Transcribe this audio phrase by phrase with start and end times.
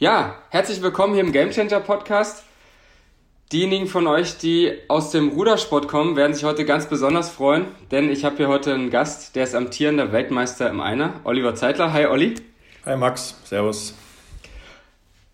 [0.00, 2.42] Ja, herzlich willkommen hier im Game Changer Podcast.
[3.52, 8.10] Diejenigen von euch, die aus dem Rudersport kommen, werden sich heute ganz besonders freuen, denn
[8.10, 11.92] ich habe hier heute einen Gast, der ist amtierender Weltmeister im Einer, Oliver Zeitler.
[11.92, 12.34] Hi Olli.
[12.86, 13.94] Hi Max, Servus.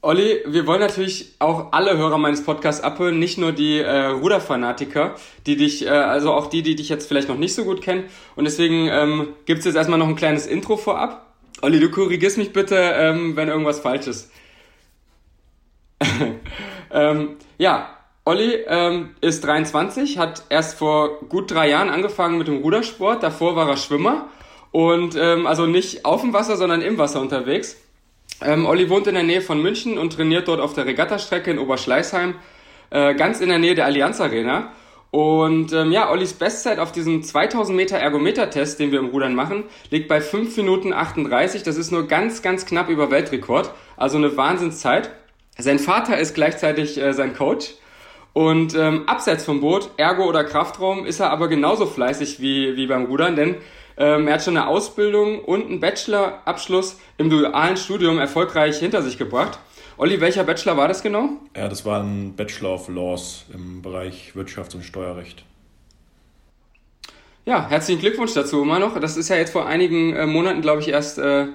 [0.03, 5.15] Olli, wir wollen natürlich auch alle Hörer meines Podcasts abholen, nicht nur die äh, Ruderfanatiker,
[5.47, 8.07] die dich, äh, also auch die, die dich jetzt vielleicht noch nicht so gut kennen.
[8.35, 11.37] Und deswegen ähm, gibt es jetzt erstmal noch ein kleines Intro vorab.
[11.63, 14.33] Olli, du korrigierst mich bitte, ähm, wenn irgendwas falsch ist.
[16.93, 17.91] ähm, ja,
[18.25, 23.23] Olli ähm, ist 23, hat erst vor gut drei Jahren angefangen mit dem Rudersport.
[23.23, 24.29] Davor war er Schwimmer
[24.73, 27.77] und ähm, also nicht auf dem Wasser, sondern im Wasser unterwegs.
[28.43, 31.59] Ähm, Olli wohnt in der Nähe von München und trainiert dort auf der Regattastrecke in
[31.59, 32.35] Oberschleißheim,
[32.91, 34.73] äh, ganz in der Nähe der Allianz Arena.
[35.11, 39.65] Und ähm, ja, Ollis Bestzeit auf diesem 2000 Meter Ergometer-Test, den wir im Rudern machen,
[39.91, 41.63] liegt bei 5 Minuten 38.
[41.63, 43.71] Das ist nur ganz, ganz knapp über Weltrekord.
[43.97, 45.11] Also eine Wahnsinnszeit.
[45.59, 47.75] Sein Vater ist gleichzeitig äh, sein Coach.
[48.33, 52.87] Und ähm, abseits vom Boot, Ergo oder Kraftraum, ist er aber genauso fleißig wie, wie
[52.87, 53.57] beim Rudern, denn
[53.97, 59.17] ähm, er hat schon eine Ausbildung und einen Bachelorabschluss im dualen Studium erfolgreich hinter sich
[59.17, 59.59] gebracht.
[59.97, 61.31] Olli, welcher Bachelor war das genau?
[61.57, 65.45] Ja, das war ein Bachelor of Laws im Bereich Wirtschafts- und Steuerrecht.
[67.47, 69.01] Ja, herzlichen Glückwunsch dazu immer noch.
[69.01, 71.47] Das ist ja jetzt vor einigen äh, Monaten, glaube ich, erst äh,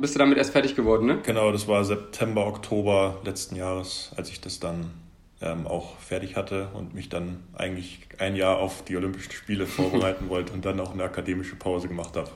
[0.00, 1.18] bist du damit erst fertig geworden, ne?
[1.24, 4.90] Genau, das war September, Oktober letzten Jahres, als ich das dann
[5.42, 10.28] ähm, auch fertig hatte und mich dann eigentlich ein Jahr auf die Olympischen Spiele vorbereiten
[10.28, 12.30] wollte und dann auch eine akademische Pause gemacht habe.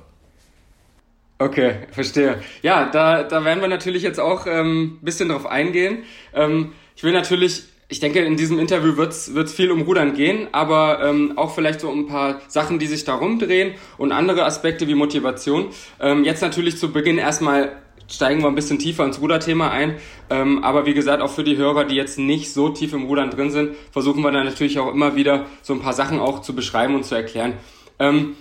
[1.40, 2.42] Okay, verstehe.
[2.62, 6.02] Ja, da, da werden wir natürlich jetzt auch ein ähm, bisschen drauf eingehen.
[6.34, 10.48] Ähm, ich will natürlich ich denke, in diesem Interview wird es viel um Rudern gehen,
[10.52, 14.86] aber ähm, auch vielleicht so ein paar Sachen, die sich darum drehen und andere Aspekte
[14.88, 15.68] wie Motivation.
[15.98, 17.72] Ähm, jetzt natürlich zu Beginn erstmal
[18.10, 19.96] steigen wir ein bisschen tiefer ins Ruderthema ein.
[20.30, 23.30] Ähm, aber wie gesagt, auch für die Hörer, die jetzt nicht so tief im Rudern
[23.30, 26.54] drin sind, versuchen wir dann natürlich auch immer wieder so ein paar Sachen auch zu
[26.54, 27.54] beschreiben und zu erklären.
[27.98, 28.36] Ähm,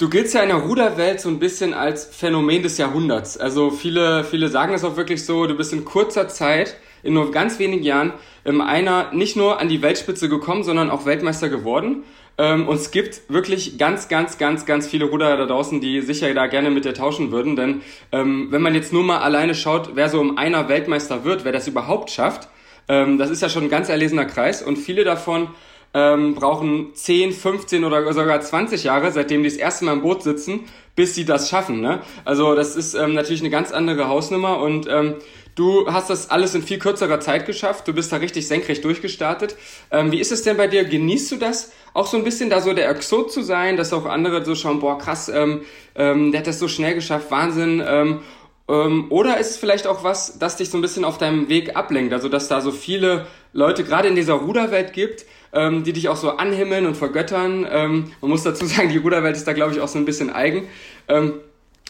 [0.00, 3.36] Du giltst ja in der Ruderwelt so ein bisschen als Phänomen des Jahrhunderts.
[3.36, 7.30] Also viele, viele sagen es auch wirklich so, du bist in kurzer Zeit in nur
[7.30, 8.12] ganz wenigen Jahren
[8.44, 12.04] ähm, einer nicht nur an die Weltspitze gekommen, sondern auch Weltmeister geworden.
[12.38, 16.32] Ähm, und es gibt wirklich ganz, ganz, ganz, ganz viele Ruderer da draußen, die sicher
[16.32, 17.56] da gerne mit dir tauschen würden.
[17.56, 21.44] Denn ähm, wenn man jetzt nur mal alleine schaut, wer so um einer Weltmeister wird,
[21.44, 22.48] wer das überhaupt schafft,
[22.88, 24.62] ähm, das ist ja schon ein ganz erlesener Kreis.
[24.62, 25.48] Und viele davon
[25.92, 30.22] ähm, brauchen 10, 15 oder sogar 20 Jahre, seitdem die das erste Mal im Boot
[30.22, 30.60] sitzen,
[30.96, 31.80] bis sie das schaffen.
[31.80, 32.00] Ne?
[32.24, 35.16] Also das ist ähm, natürlich eine ganz andere Hausnummer und ähm,
[35.54, 37.88] Du hast das alles in viel kürzerer Zeit geschafft.
[37.88, 39.56] Du bist da richtig senkrecht durchgestartet.
[39.90, 40.84] Ähm, wie ist es denn bei dir?
[40.84, 44.06] Genießt du das auch so ein bisschen, da so der Exot zu sein, dass auch
[44.06, 45.62] andere so schauen, boah, krass, ähm,
[45.96, 47.82] ähm, der hat das so schnell geschafft, Wahnsinn.
[47.84, 48.20] Ähm,
[48.68, 51.76] ähm, oder ist es vielleicht auch was, das dich so ein bisschen auf deinem Weg
[51.76, 52.12] ablenkt?
[52.12, 56.16] Also, dass da so viele Leute gerade in dieser Ruderwelt gibt, ähm, die dich auch
[56.16, 57.62] so anhimmeln und vergöttern.
[57.62, 60.68] Man muss dazu sagen, die Ruderwelt ist da, glaube ich, auch so ein bisschen eigen.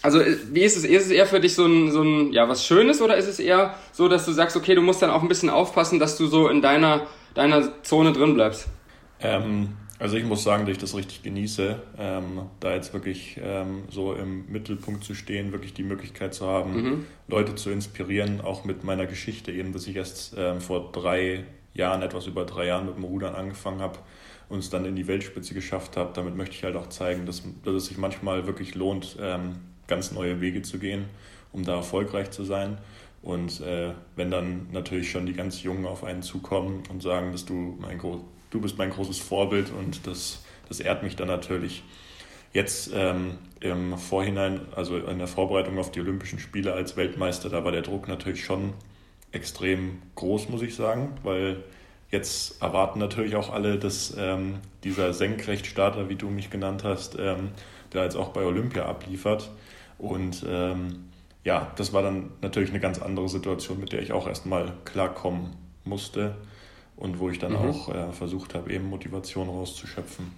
[0.03, 0.84] Also äh, wie ist es?
[0.84, 3.38] Ist es eher für dich so ein, so ein, ja, was Schönes oder ist es
[3.38, 6.27] eher so, dass du sagst, okay, du musst dann auch ein bisschen aufpassen, dass du
[6.27, 8.69] so in deiner, deiner Zone drin bleibst?
[9.21, 13.84] Ähm, also ich muss sagen, dass ich das richtig genieße, ähm, da jetzt wirklich ähm,
[13.91, 17.06] so im Mittelpunkt zu stehen, wirklich die Möglichkeit zu haben, mhm.
[17.28, 21.44] Leute zu inspirieren, auch mit meiner Geschichte, eben, dass ich erst ähm, vor drei
[21.75, 23.99] Jahren, etwas über drei Jahren mit dem Rudern angefangen habe
[24.49, 26.12] und es dann in die Weltspitze geschafft habe.
[26.15, 29.56] Damit möchte ich halt auch zeigen, dass, dass es sich manchmal wirklich lohnt, ähm,
[29.91, 31.05] ganz neue Wege zu gehen,
[31.53, 32.78] um da erfolgreich zu sein.
[33.21, 37.45] Und äh, wenn dann natürlich schon die ganz Jungen auf einen zukommen und sagen, dass
[37.45, 41.83] du mein du bist mein großes Vorbild und das, das ehrt mich dann natürlich.
[42.53, 47.65] Jetzt ähm, im Vorhinein, also in der Vorbereitung auf die Olympischen Spiele als Weltmeister, da
[47.65, 48.72] war der Druck natürlich schon
[49.31, 51.62] extrem groß, muss ich sagen, weil
[52.11, 57.51] jetzt erwarten natürlich auch alle, dass ähm, dieser Senkrechtstarter, wie du mich genannt hast, ähm,
[57.93, 59.51] der jetzt auch bei Olympia abliefert.
[60.00, 61.11] Und ähm,
[61.44, 65.57] ja, das war dann natürlich eine ganz andere Situation, mit der ich auch erstmal klarkommen
[65.84, 66.36] musste
[66.97, 67.59] und wo ich dann mhm.
[67.59, 70.33] auch äh, versucht habe, eben Motivation rauszuschöpfen.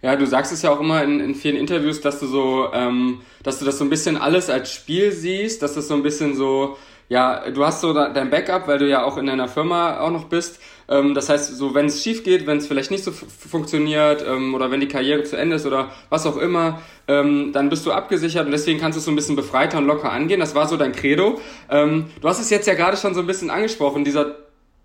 [0.00, 3.20] Ja, du sagst es ja auch immer in, in vielen Interviews, dass du so, ähm,
[3.42, 6.36] dass du das so ein bisschen alles als Spiel siehst, dass das so ein bisschen
[6.36, 6.76] so,
[7.08, 10.24] ja, du hast so dein Backup, weil du ja auch in deiner Firma auch noch
[10.24, 10.60] bist.
[10.88, 14.54] Ähm, das heißt, so wenn es schief geht, wenn es vielleicht nicht so funktioniert ähm,
[14.54, 17.92] oder wenn die Karriere zu Ende ist oder was auch immer, ähm, dann bist du
[17.92, 20.40] abgesichert und deswegen kannst du es so ein bisschen befreiter und locker angehen.
[20.40, 21.40] Das war so dein Credo.
[21.70, 24.36] Ähm, du hast es jetzt ja gerade schon so ein bisschen angesprochen, dieser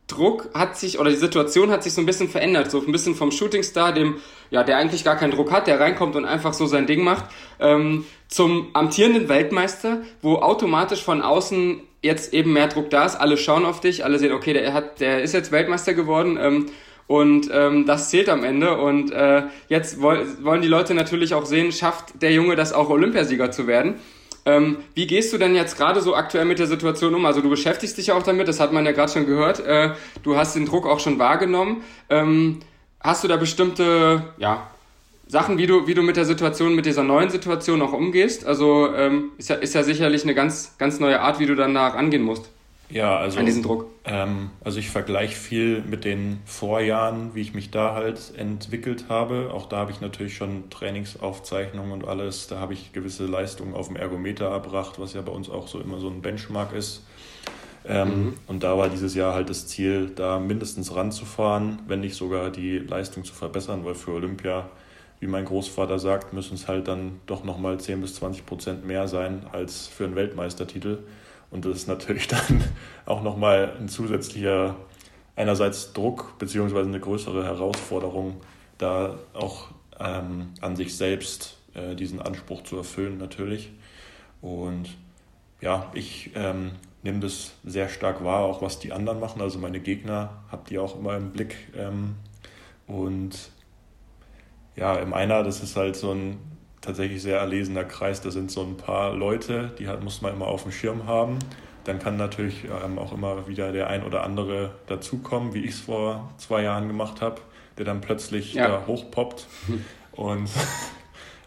[0.07, 3.15] Druck hat sich, oder die Situation hat sich so ein bisschen verändert, so ein bisschen
[3.15, 4.17] vom Shootingstar, dem,
[4.50, 7.25] ja, der eigentlich gar keinen Druck hat, der reinkommt und einfach so sein Ding macht,
[7.59, 13.38] ähm, zum amtierenden Weltmeister, wo automatisch von außen jetzt eben mehr Druck da ist, alle
[13.38, 16.67] schauen auf dich, alle sehen, okay, der hat, der ist jetzt Weltmeister geworden, ähm,
[17.07, 18.77] und ähm, das zählt am Ende.
[18.77, 23.51] Und äh, jetzt wollen die Leute natürlich auch sehen, schafft der Junge das auch Olympiasieger
[23.51, 23.95] zu werden.
[24.45, 27.25] Ähm, wie gehst du denn jetzt gerade so aktuell mit der Situation um?
[27.25, 29.65] Also du beschäftigst dich ja auch damit, das hat man ja gerade schon gehört.
[29.65, 29.91] Äh,
[30.23, 31.83] du hast den Druck auch schon wahrgenommen.
[32.09, 32.59] Ähm,
[33.00, 34.69] hast du da bestimmte ja,
[35.33, 38.45] Sachen, wie du, wie du mit der Situation, mit dieser neuen Situation auch umgehst?
[38.45, 41.74] Also ähm, ist, ja, ist ja sicherlich eine ganz, ganz neue Art, wie du dann
[41.74, 42.51] da angehen musst.
[42.91, 43.39] Ja, also.
[43.39, 43.88] An diesen Druck.
[44.06, 49.50] Ähm, also ich vergleiche viel mit den Vorjahren, wie ich mich da halt entwickelt habe.
[49.51, 52.45] Auch da habe ich natürlich schon Trainingsaufzeichnungen und alles.
[52.45, 55.79] Da habe ich gewisse Leistungen auf dem Ergometer erbracht, was ja bei uns auch so
[55.79, 57.07] immer so ein Benchmark ist.
[57.88, 58.33] Ähm, mhm.
[58.45, 62.77] Und da war dieses Jahr halt das Ziel, da mindestens ranzufahren, wenn nicht sogar die
[62.77, 64.69] Leistung zu verbessern, weil für Olympia,
[65.23, 69.07] wie mein Großvater sagt, müssen es halt dann doch nochmal 10 bis 20 Prozent mehr
[69.07, 70.97] sein als für einen Weltmeistertitel.
[71.49, 72.61] Und das ist natürlich dann
[73.05, 74.75] auch nochmal ein zusätzlicher,
[75.37, 78.41] einerseits Druck beziehungsweise eine größere Herausforderung,
[78.77, 83.71] da auch ähm, an sich selbst äh, diesen Anspruch zu erfüllen natürlich.
[84.41, 84.89] Und
[85.61, 86.71] ja, ich ähm,
[87.01, 89.41] nehme das sehr stark wahr, auch was die anderen machen.
[89.41, 91.55] Also meine Gegner habe die auch immer im Blick.
[91.77, 92.15] Ähm,
[92.87, 93.53] und
[94.75, 96.37] ja, im Einer, das ist halt so ein
[96.81, 98.21] tatsächlich sehr erlesener Kreis.
[98.21, 101.39] Da sind so ein paar Leute, die hat, muss man immer auf dem Schirm haben.
[101.85, 105.81] Dann kann natürlich ähm, auch immer wieder der ein oder andere dazukommen, wie ich es
[105.81, 107.41] vor zwei Jahren gemacht habe,
[107.77, 108.67] der dann plötzlich ja.
[108.67, 109.47] da hochpoppt
[110.13, 110.49] und,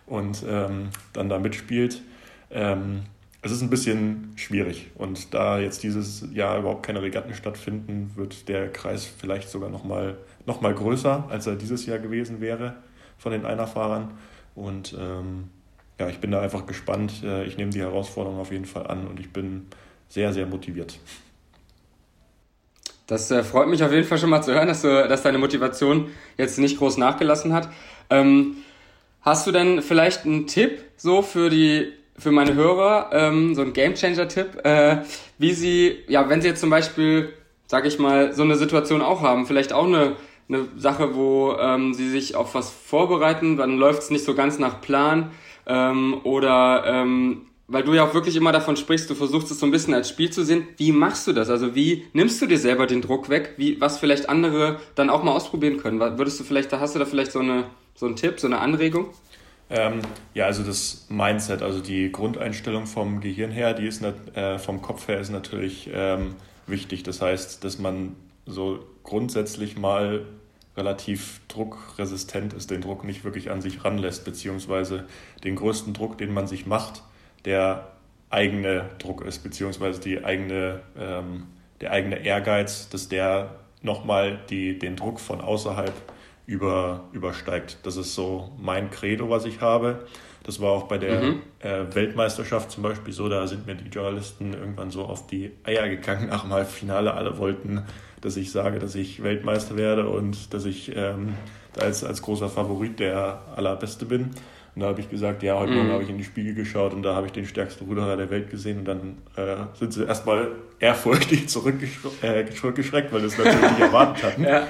[0.06, 2.02] und ähm, dann da mitspielt.
[2.50, 3.04] Ähm,
[3.42, 8.48] es ist ein bisschen schwierig und da jetzt dieses Jahr überhaupt keine Regatten stattfinden, wird
[8.48, 12.74] der Kreis vielleicht sogar noch mal, noch mal größer, als er dieses Jahr gewesen wäre
[13.18, 14.10] von den Einerfahrern.
[14.54, 15.50] Und ähm,
[15.98, 17.22] ja, ich bin da einfach gespannt.
[17.22, 19.66] Äh, ich nehme die Herausforderung auf jeden Fall an und ich bin
[20.08, 20.98] sehr, sehr motiviert.
[23.06, 25.38] Das äh, freut mich auf jeden Fall schon mal zu hören, dass, du, dass deine
[25.38, 27.68] Motivation jetzt nicht groß nachgelassen hat.
[28.10, 28.56] Ähm,
[29.22, 33.72] hast du denn vielleicht einen Tipp so für die für meine Hörer, ähm, so ein
[33.72, 34.98] Gamechanger-Tipp, äh,
[35.38, 37.32] wie sie, ja, wenn sie jetzt zum Beispiel,
[37.66, 40.16] sag ich mal, so eine Situation auch haben, vielleicht auch eine
[40.48, 44.58] eine Sache, wo ähm, sie sich auf was vorbereiten, dann läuft es nicht so ganz
[44.58, 45.30] nach Plan
[45.66, 49.66] ähm, oder ähm, weil du ja auch wirklich immer davon sprichst, du versuchst es so
[49.66, 50.68] ein bisschen als Spiel zu sehen.
[50.76, 51.50] Wie machst du das?
[51.50, 53.54] Also wie nimmst du dir selber den Druck weg?
[53.56, 55.98] Wie was vielleicht andere dann auch mal ausprobieren können?
[55.98, 57.64] Würdest du vielleicht, da hast du da vielleicht so eine
[57.96, 59.06] so einen Tipp, so eine Anregung?
[59.68, 60.00] Ähm,
[60.34, 65.08] ja, also das Mindset, also die Grundeinstellung vom Gehirn her, die ist äh, vom Kopf
[65.08, 66.36] her ist natürlich ähm,
[66.68, 67.02] wichtig.
[67.02, 68.14] Das heißt, dass man
[68.44, 70.24] so grundsätzlich mal
[70.76, 75.06] relativ druckresistent ist, den Druck nicht wirklich an sich ranlässt, beziehungsweise
[75.44, 77.02] den größten Druck, den man sich macht,
[77.44, 77.92] der
[78.30, 81.46] eigene Druck ist, beziehungsweise die eigene, ähm,
[81.80, 85.94] der eigene Ehrgeiz, dass der nochmal die, den Druck von außerhalb
[86.46, 87.78] über, übersteigt.
[87.82, 90.06] Das ist so mein Credo, was ich habe.
[90.44, 91.42] Das war auch bei der mhm.
[91.58, 95.88] äh, Weltmeisterschaft zum Beispiel so, da sind mir die Journalisten irgendwann so auf die Eier
[95.88, 97.14] gegangen nach dem Halbfinale.
[97.14, 97.84] Alle wollten
[98.20, 101.34] dass ich sage, dass ich Weltmeister werde und dass ich ähm,
[101.78, 104.30] als, als großer Favorit der Allerbeste bin.
[104.74, 105.78] Und da habe ich gesagt, ja, heute mhm.
[105.78, 108.28] Morgen habe ich in die Spiegel geschaut und da habe ich den stärksten Ruderer der
[108.30, 108.80] Welt gesehen.
[108.80, 110.48] Und dann äh, sind sie erstmal
[110.80, 114.42] ehrfurchtig zurückgeschreckt, äh, zurückgeschreckt weil es natürlich nicht erwartet hatten.
[114.42, 114.66] Ja.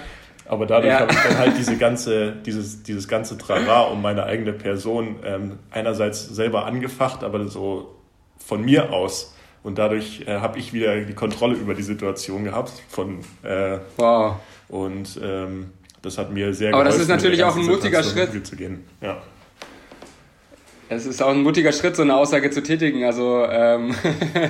[0.48, 1.00] Aber dadurch ja.
[1.00, 5.58] habe ich dann halt diese ganze, dieses, dieses ganze Trara um meine eigene Person ähm,
[5.70, 7.96] einerseits selber angefacht, aber so
[8.38, 9.34] von mir aus
[9.66, 12.70] und dadurch äh, habe ich wieder die Kontrolle über die Situation gehabt.
[12.88, 14.36] Von, äh, wow.
[14.68, 15.72] Und ähm,
[16.02, 18.46] das hat mir sehr Aber geholfen, das ist natürlich auch ein mutiger Schritt.
[18.46, 18.84] Zu gehen.
[19.00, 19.20] Ja.
[20.88, 23.02] Es ist auch ein mutiger Schritt, so eine Aussage zu tätigen.
[23.02, 23.92] Also, ähm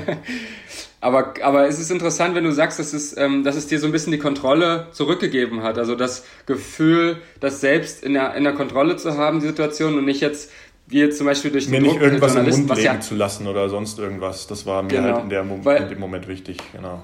[1.00, 3.86] aber, aber es ist interessant, wenn du sagst, dass es, ähm, dass es dir so
[3.86, 5.78] ein bisschen die Kontrolle zurückgegeben hat.
[5.78, 10.04] Also das Gefühl, das selbst in der, in der Kontrolle zu haben, die Situation und
[10.04, 10.50] nicht jetzt
[10.88, 13.16] wie jetzt zum Beispiel durch den Mir Druck nicht irgendwas im Mund legen ja, zu
[13.16, 14.46] lassen oder sonst irgendwas.
[14.46, 17.02] Das war mir genau, halt in, der Mo weil, in dem Moment wichtig, genau.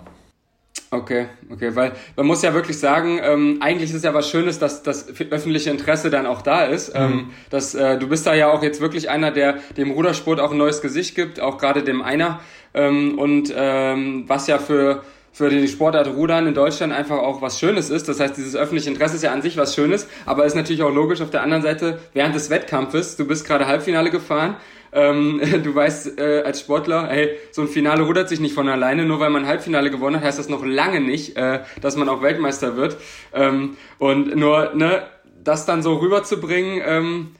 [0.93, 4.59] Okay, okay, weil man muss ja wirklich sagen, ähm, eigentlich ist es ja was Schönes,
[4.59, 6.95] dass das öffentliche Interesse dann auch da ist.
[6.95, 7.01] Mhm.
[7.01, 10.53] Ähm, dass, äh, du bist da ja auch jetzt wirklich einer, der dem Rudersport auch
[10.53, 12.41] ein neues Gesicht gibt, auch gerade dem Einer.
[12.75, 17.59] Ähm, und ähm, was ja für für die Sportart Rudern in Deutschland einfach auch was
[17.59, 18.07] Schönes ist.
[18.07, 20.93] Das heißt, dieses öffentliche Interesse ist ja an sich was Schönes, aber ist natürlich auch
[20.93, 24.57] logisch auf der anderen Seite, während des Wettkampfes, du bist gerade Halbfinale gefahren,
[24.93, 29.05] Ähm, du weißt äh, als Sportler, hey, so ein Finale rudert sich nicht von alleine.
[29.05, 32.23] Nur weil man Halbfinale gewonnen hat, heißt das noch lange nicht, äh, dass man auch
[32.23, 32.97] Weltmeister wird.
[33.33, 35.03] Ähm, und nur, ne,
[35.43, 37.35] das dann so rüberzubringen, ähm,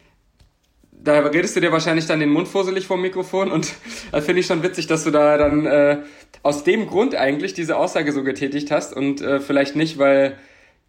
[1.05, 3.73] da redest du dir wahrscheinlich dann den Mund fusselig vom Mikrofon und
[4.13, 5.99] da finde ich schon witzig, dass du da dann äh,
[6.43, 10.39] aus dem Grund eigentlich diese Aussage so getätigt hast und äh, vielleicht nicht, weil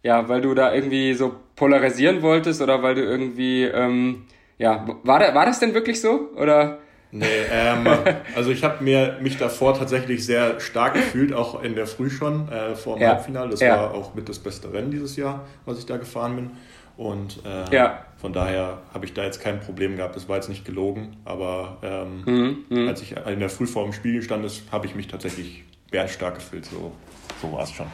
[0.02, 4.26] ja, weil du da irgendwie so polarisieren wolltest oder weil du irgendwie ähm,
[4.58, 6.78] ja, war, da, war das denn wirklich so oder?
[7.10, 7.86] Nee, ähm,
[8.36, 12.48] also ich habe mir mich davor tatsächlich sehr stark gefühlt, auch in der Früh schon
[12.48, 13.10] äh, vor dem ja.
[13.10, 13.50] Halbfinale.
[13.50, 13.76] Das ja.
[13.76, 16.50] war auch mit das beste Rennen dieses Jahr, was ich da gefahren bin.
[16.96, 18.04] Und äh, ja.
[18.16, 20.16] von daher habe ich da jetzt kein Problem gehabt.
[20.16, 22.88] Das war jetzt nicht gelogen, aber ähm, mhm, mhm.
[22.88, 26.66] als ich in der Früh vor dem Spiegel stand, habe ich mich tatsächlich bärenstark gefühlt.
[26.66, 26.92] So,
[27.40, 27.86] so war es schon.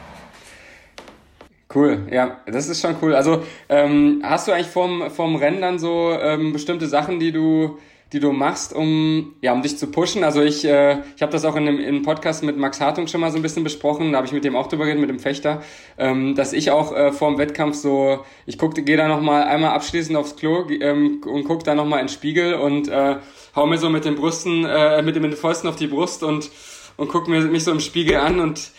[1.73, 3.15] Cool, ja, das ist schon cool.
[3.15, 7.77] Also ähm, hast du eigentlich vom, vom Rennen dann so ähm, bestimmte Sachen, die du
[8.13, 10.23] die du machst, um, ja, um dich zu pushen.
[10.23, 13.07] Also ich, äh, ich habe das auch in einem, in einem Podcast mit Max Hartung
[13.07, 15.09] schon mal so ein bisschen besprochen, da habe ich mit dem auch drüber geredet, mit
[15.09, 15.61] dem Fechter,
[15.97, 20.17] ähm, dass ich auch äh, vor dem Wettkampf so, ich gehe da nochmal einmal abschließend
[20.17, 23.15] aufs Klo ähm, und gucke da nochmal in den Spiegel und äh,
[23.55, 26.51] hau mir so mit den Brüsten, äh, mit, den Fäusten auf die Brust und,
[26.97, 28.71] und guck mir mich so im Spiegel an und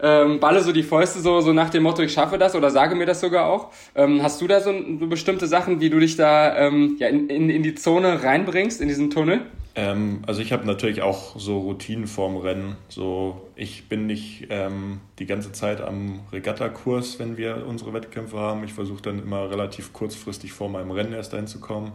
[0.00, 2.94] ähm, balle so die Fäuste so, so nach dem Motto, ich schaffe das oder sage
[2.94, 3.70] mir das sogar auch.
[3.94, 7.28] Ähm, hast du da so, so, bestimmte Sachen, wie du dich da ähm, ja, in,
[7.28, 9.42] in, in die Zone reinbringst, in diesen Tunnel?
[9.74, 12.76] Ähm, also ich habe natürlich auch so Routinen vorm Rennen.
[12.88, 18.64] So, ich bin nicht ähm, die ganze Zeit am Regattakurs, wenn wir unsere Wettkämpfe haben.
[18.64, 21.92] Ich versuche dann immer relativ kurzfristig vor meinem Rennen erst dahin zu kommen.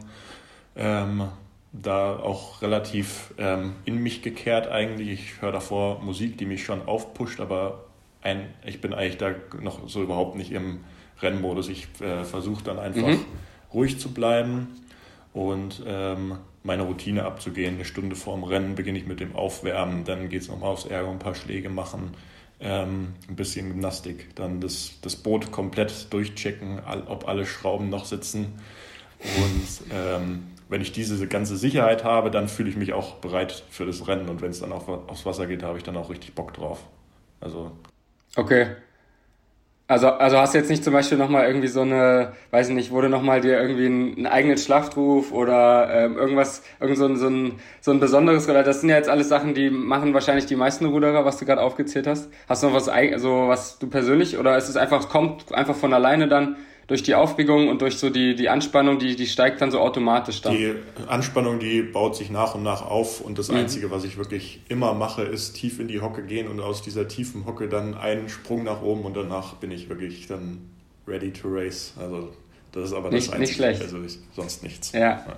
[0.75, 1.24] Ähm,
[1.74, 5.10] da auch relativ ähm, in mich gekehrt eigentlich.
[5.10, 7.86] Ich höre davor Musik, die mich schon aufpusht, aber
[8.21, 10.81] ein, ich bin eigentlich da noch so überhaupt nicht im
[11.21, 11.69] Rennmodus.
[11.69, 13.25] Ich äh, versuche dann einfach mhm.
[13.73, 14.67] ruhig zu bleiben
[15.33, 17.75] und ähm, meine Routine abzugehen.
[17.75, 21.09] Eine Stunde vorm Rennen beginne ich mit dem Aufwärmen, dann geht es nochmal aufs Ärger,
[21.09, 22.11] ein paar Schläge machen,
[22.59, 28.05] ähm, ein bisschen Gymnastik, dann das, das Boot komplett durchchecken, all, ob alle Schrauben noch
[28.05, 28.59] sitzen
[29.23, 33.85] und ähm, wenn ich diese ganze Sicherheit habe, dann fühle ich mich auch bereit für
[33.85, 36.33] das Rennen und wenn es dann auch aufs Wasser geht, habe ich dann auch richtig
[36.33, 36.79] Bock drauf.
[37.39, 37.71] Also.
[38.35, 38.75] Okay.
[39.88, 42.91] Also, also hast du jetzt nicht zum Beispiel nochmal irgendwie so eine, weiß ich nicht,
[42.91, 47.27] wurde nochmal dir irgendwie ein, einen eigenen Schlachtruf oder ähm, irgendwas, irgend so ein, so,
[47.27, 50.55] ein, so ein besonderes, oder das sind ja jetzt alles Sachen, die machen wahrscheinlich die
[50.55, 52.31] meisten Ruderer, was du gerade aufgezählt hast.
[52.47, 55.93] Hast du noch was, also was du persönlich, oder ist es einfach, kommt einfach von
[55.93, 56.55] alleine dann,
[56.91, 60.41] durch die Aufregung und durch so die, die Anspannung, die, die steigt dann so automatisch
[60.41, 60.57] dann.
[60.57, 60.74] Die
[61.07, 63.60] Anspannung, die baut sich nach und nach auf und das mhm.
[63.60, 67.07] Einzige, was ich wirklich immer mache, ist tief in die Hocke gehen und aus dieser
[67.07, 70.69] tiefen Hocke dann einen Sprung nach oben und danach bin ich wirklich dann
[71.07, 71.93] ready to race.
[71.98, 72.33] Also
[72.74, 73.81] das ist aber nicht, das Einzige, nicht schlecht.
[73.81, 74.91] also ich, sonst nichts.
[74.91, 75.00] ja.
[75.00, 75.36] ja.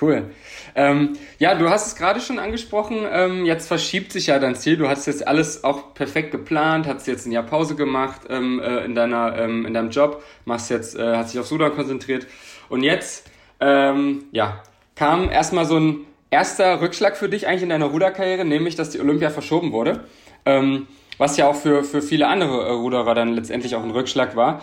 [0.00, 0.30] Cool.
[0.74, 3.06] Ähm, ja, du hast es gerade schon angesprochen.
[3.10, 4.76] Ähm, jetzt verschiebt sich ja dein Ziel.
[4.76, 8.84] Du hast jetzt alles auch perfekt geplant, hast jetzt ein Jahr Pause gemacht ähm, äh,
[8.84, 12.26] in deiner ähm, in deinem Job, machst jetzt, äh, hast dich auf Sudan konzentriert
[12.68, 13.30] und jetzt
[13.60, 14.62] ähm, ja
[14.96, 19.00] kam erstmal so ein erster Rückschlag für dich eigentlich in deiner Ruderkarriere, nämlich dass die
[19.00, 20.04] Olympia verschoben wurde.
[20.46, 24.34] Ähm, was ja auch für, für viele andere äh, Ruderer dann letztendlich auch ein Rückschlag
[24.34, 24.62] war.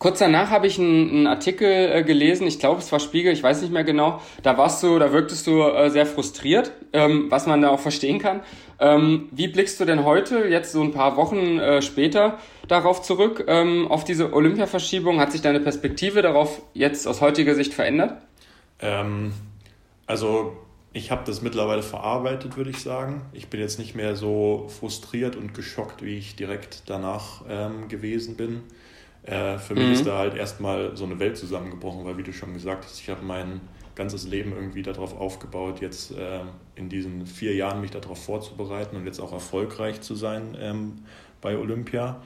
[0.00, 3.42] Kurz danach habe ich einen, einen Artikel äh, gelesen, ich glaube es war Spiegel, ich
[3.42, 4.22] weiß nicht mehr genau.
[4.42, 8.18] Da warst du, da wirktest du äh, sehr frustriert, ähm, was man da auch verstehen
[8.18, 8.40] kann.
[8.78, 13.44] Ähm, wie blickst du denn heute, jetzt so ein paar Wochen äh, später, darauf zurück,
[13.46, 15.20] ähm, auf diese Olympia-Verschiebung?
[15.20, 18.22] Hat sich deine Perspektive darauf jetzt aus heutiger Sicht verändert?
[18.78, 19.32] Ähm,
[20.06, 20.56] also
[20.94, 23.20] ich habe das mittlerweile verarbeitet, würde ich sagen.
[23.34, 28.36] Ich bin jetzt nicht mehr so frustriert und geschockt, wie ich direkt danach ähm, gewesen
[28.36, 28.62] bin.
[29.24, 29.80] Äh, für mhm.
[29.80, 33.00] mich ist da halt erstmal so eine Welt zusammengebrochen, weil wie du schon gesagt hast,
[33.00, 33.60] ich habe mein
[33.94, 36.40] ganzes Leben irgendwie darauf aufgebaut, jetzt äh,
[36.74, 41.04] in diesen vier Jahren mich darauf vorzubereiten und jetzt auch erfolgreich zu sein ähm,
[41.40, 42.20] bei Olympia.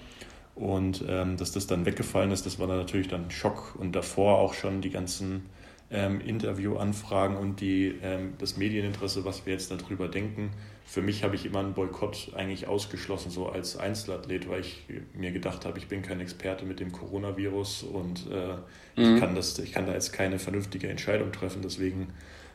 [0.55, 3.93] Und ähm, dass das dann weggefallen ist, das war dann natürlich dann ein Schock und
[3.93, 5.47] davor auch schon die ganzen
[5.95, 10.51] ähm, Interviewanfragen und die, ähm, das Medieninteresse, was wir jetzt darüber denken.
[10.85, 14.83] Für mich habe ich immer einen Boykott eigentlich ausgeschlossen, so als Einzelathlet, weil ich
[15.15, 19.15] mir gedacht habe, ich bin kein Experte mit dem Coronavirus und äh, mhm.
[19.15, 21.63] ich, kann das, ich kann da jetzt keine vernünftige Entscheidung treffen.
[21.63, 22.09] Deswegen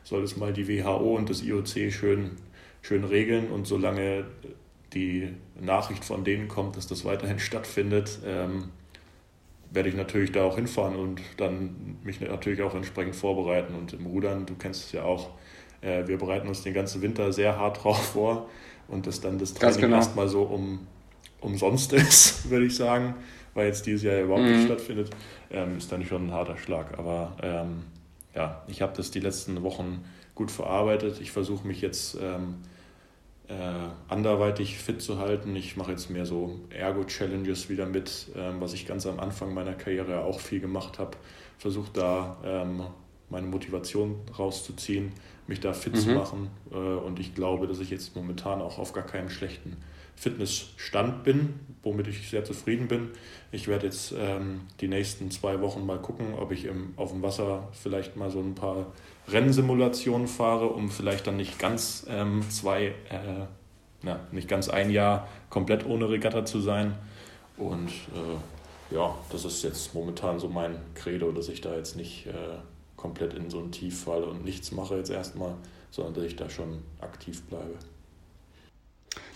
[0.04, 2.32] soll es mal die WHO und das IOC schön,
[2.82, 4.26] schön regeln und solange
[4.92, 5.28] die
[5.60, 8.68] Nachricht von denen kommt, dass das weiterhin stattfindet, ähm,
[9.70, 13.74] werde ich natürlich da auch hinfahren und dann mich natürlich auch entsprechend vorbereiten.
[13.74, 15.30] Und im Rudern, du kennst es ja auch,
[15.80, 18.48] äh, wir bereiten uns den ganzen Winter sehr hart drauf vor
[18.88, 19.96] und dass dann das Training genau.
[19.96, 20.86] erstmal so um,
[21.40, 23.14] umsonst ist, würde ich sagen,
[23.54, 24.52] weil jetzt dieses Jahr überhaupt mhm.
[24.52, 25.10] nicht stattfindet,
[25.50, 26.98] ähm, ist dann schon ein harter Schlag.
[26.98, 27.84] Aber ähm,
[28.34, 31.20] ja, ich habe das die letzten Wochen gut verarbeitet.
[31.20, 32.79] Ich versuche mich jetzt ähm, äh,
[34.08, 35.56] anderweitig fit zu halten.
[35.56, 39.74] Ich mache jetzt mehr so Ergo-Challenges wieder mit, ähm, was ich ganz am Anfang meiner
[39.74, 41.16] Karriere auch viel gemacht habe.
[41.58, 42.84] Versuche da ähm,
[43.28, 45.12] meine Motivation rauszuziehen,
[45.46, 45.98] mich da fit mhm.
[45.98, 46.50] zu machen.
[46.70, 49.76] Äh, und ich glaube, dass ich jetzt momentan auch auf gar keinem schlechten
[50.20, 53.08] Fitnessstand bin, womit ich sehr zufrieden bin.
[53.52, 57.22] Ich werde jetzt ähm, die nächsten zwei Wochen mal gucken, ob ich im, auf dem
[57.22, 58.92] Wasser vielleicht mal so ein paar
[59.28, 63.46] Rennsimulationen fahre, um vielleicht dann nicht ganz ähm, zwei, äh,
[64.02, 66.94] na, nicht ganz ein Jahr komplett ohne Regatta zu sein.
[67.56, 72.26] Und äh, ja, das ist jetzt momentan so mein Credo, dass ich da jetzt nicht
[72.26, 72.58] äh,
[72.94, 75.54] komplett in so ein Tief falle und nichts mache jetzt erstmal,
[75.90, 77.76] sondern dass ich da schon aktiv bleibe.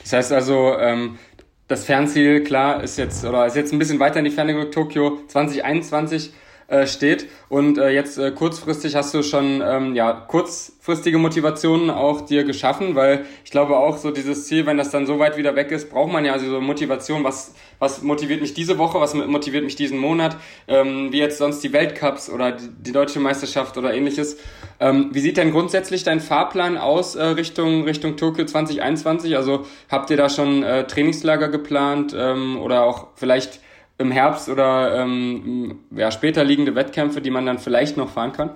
[0.04, 1.18] Das heißt also, ähm,
[1.66, 4.74] das Fernziel, klar, ist jetzt, oder ist jetzt ein bisschen weiter in die Ferne gerückt,
[4.74, 5.18] Tokio.
[5.28, 6.32] 2021
[6.66, 7.28] äh, steht.
[7.48, 12.94] Und äh, jetzt äh, kurzfristig hast du schon ähm, ja, kurzfristige Motivationen auch dir geschaffen,
[12.94, 15.90] weil ich glaube auch so dieses Ziel, wenn das dann so weit wieder weg ist,
[15.90, 19.76] braucht man ja also so Motivation, was, was motiviert mich diese Woche, was motiviert mich
[19.76, 24.38] diesen Monat, ähm, wie jetzt sonst die Weltcups oder die, die deutsche Meisterschaft oder ähnliches.
[24.80, 29.36] Ähm, wie sieht denn grundsätzlich dein Fahrplan aus äh, Richtung, Richtung Tokio 2021?
[29.36, 33.60] Also habt ihr da schon äh, Trainingslager geplant ähm, oder auch vielleicht
[33.98, 38.50] im Herbst oder ähm, ja, später liegende Wettkämpfe, die man dann vielleicht noch fahren kann?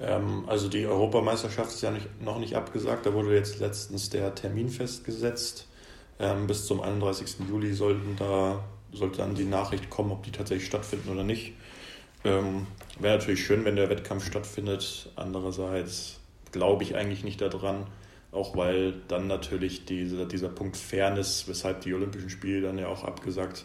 [0.00, 3.06] Ähm, also die Europameisterschaft ist ja nicht, noch nicht abgesagt.
[3.06, 5.68] Da wurde jetzt letztens der Termin festgesetzt.
[6.18, 7.48] Ähm, bis zum 31.
[7.48, 11.52] Juli sollten da, sollte dann die Nachricht kommen, ob die tatsächlich stattfinden oder nicht.
[12.24, 12.66] Ähm,
[12.98, 15.10] Wäre natürlich schön, wenn der Wettkampf stattfindet.
[15.16, 17.86] Andererseits glaube ich eigentlich nicht daran,
[18.30, 23.04] auch weil dann natürlich diese, dieser Punkt Fairness, weshalb die Olympischen Spiele dann ja auch
[23.04, 23.64] abgesagt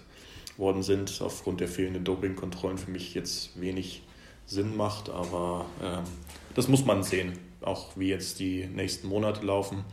[0.57, 4.03] worden sind, aufgrund der fehlenden Dopingkontrollen für mich jetzt wenig
[4.45, 5.09] Sinn macht.
[5.09, 6.03] Aber ähm,
[6.55, 9.83] das muss man sehen, auch wie jetzt die nächsten Monate laufen.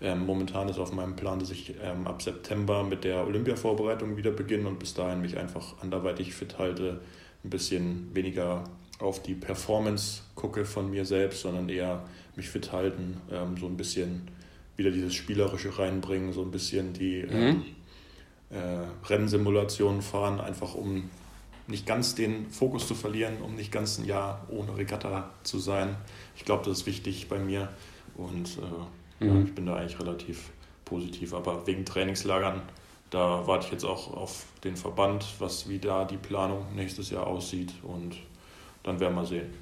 [0.00, 4.30] Ähm, momentan ist auf meinem Plan, dass ich ähm, ab September mit der Olympia-Vorbereitung wieder
[4.30, 7.00] beginne und bis dahin mich einfach anderweitig fit halte,
[7.44, 8.64] ein bisschen weniger
[9.00, 12.04] auf die Performance gucke von mir selbst, sondern eher
[12.36, 14.28] mich fit halten, ähm, so ein bisschen
[14.76, 17.64] wieder dieses Spielerische reinbringen, so ein bisschen die mhm.
[18.50, 21.10] Äh, Rennsimulationen fahren, einfach um
[21.66, 25.96] nicht ganz den Fokus zu verlieren, um nicht ganz ein Jahr ohne Regatta zu sein.
[26.34, 27.68] Ich glaube, das ist wichtig bei mir
[28.16, 29.36] und äh, mhm.
[29.36, 30.50] ja, ich bin da eigentlich relativ
[30.84, 31.34] positiv.
[31.34, 32.62] Aber wegen Trainingslagern,
[33.10, 37.26] da warte ich jetzt auch auf den Verband, was wie da die Planung nächstes Jahr
[37.26, 38.16] aussieht und
[38.82, 39.52] dann werden wir sehen.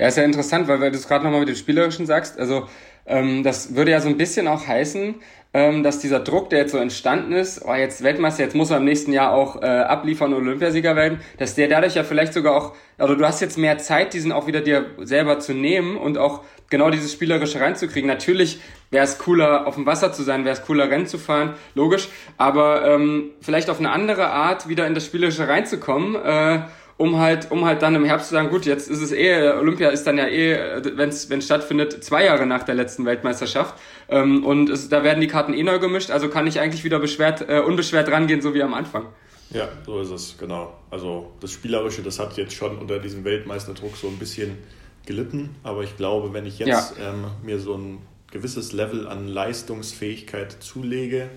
[0.00, 2.38] Ja, ist ja interessant, weil, weil du es gerade nochmal mit dem Spielerischen sagst.
[2.38, 2.66] Also
[3.04, 5.16] ähm, das würde ja so ein bisschen auch heißen,
[5.52, 8.78] ähm, dass dieser Druck, der jetzt so entstanden ist, oh, jetzt Weltmeister, jetzt muss er
[8.78, 12.56] im nächsten Jahr auch äh, abliefern und Olympiasieger werden, dass der dadurch ja vielleicht sogar
[12.56, 16.16] auch, also du hast jetzt mehr Zeit, diesen auch wieder dir selber zu nehmen und
[16.16, 18.08] auch genau dieses Spielerische reinzukriegen.
[18.08, 18.58] Natürlich
[18.90, 22.08] wäre es cooler, auf dem Wasser zu sein, wäre es cooler, Rennen zu fahren, logisch,
[22.38, 26.60] aber ähm, vielleicht auf eine andere Art wieder in das Spielerische reinzukommen, äh,
[27.00, 29.88] um halt, um halt dann im Herbst zu sagen, gut, jetzt ist es eh, Olympia
[29.88, 33.74] ist dann ja eh, wenn es stattfindet, zwei Jahre nach der letzten Weltmeisterschaft.
[34.10, 36.98] Ähm, und es, da werden die Karten eh neu gemischt, also kann ich eigentlich wieder
[36.98, 39.06] beschwert, äh, unbeschwert rangehen, so wie am Anfang.
[39.48, 40.74] Ja, so ist es, genau.
[40.90, 44.58] Also das Spielerische, das hat jetzt schon unter diesem Weltmeisterdruck so ein bisschen
[45.06, 47.08] gelitten, aber ich glaube, wenn ich jetzt ja.
[47.08, 51.30] ähm, mir so ein gewisses Level an Leistungsfähigkeit zulege,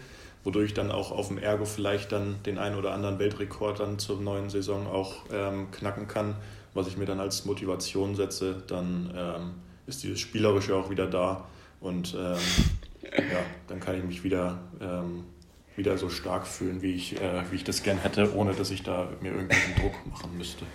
[0.43, 4.19] wodurch dann auch auf dem Ergo vielleicht dann den einen oder anderen Weltrekord dann zur
[4.19, 6.35] neuen Saison auch ähm, knacken kann,
[6.73, 9.51] was ich mir dann als Motivation setze, dann ähm,
[9.85, 11.45] ist dieses Spielerische auch wieder da
[11.79, 12.37] und ähm,
[13.03, 15.23] ja, dann kann ich mich wieder, ähm,
[15.75, 18.83] wieder so stark fühlen, wie ich, äh, wie ich das gern hätte, ohne dass ich
[18.83, 20.65] da mir irgendwelchen Druck machen müsste.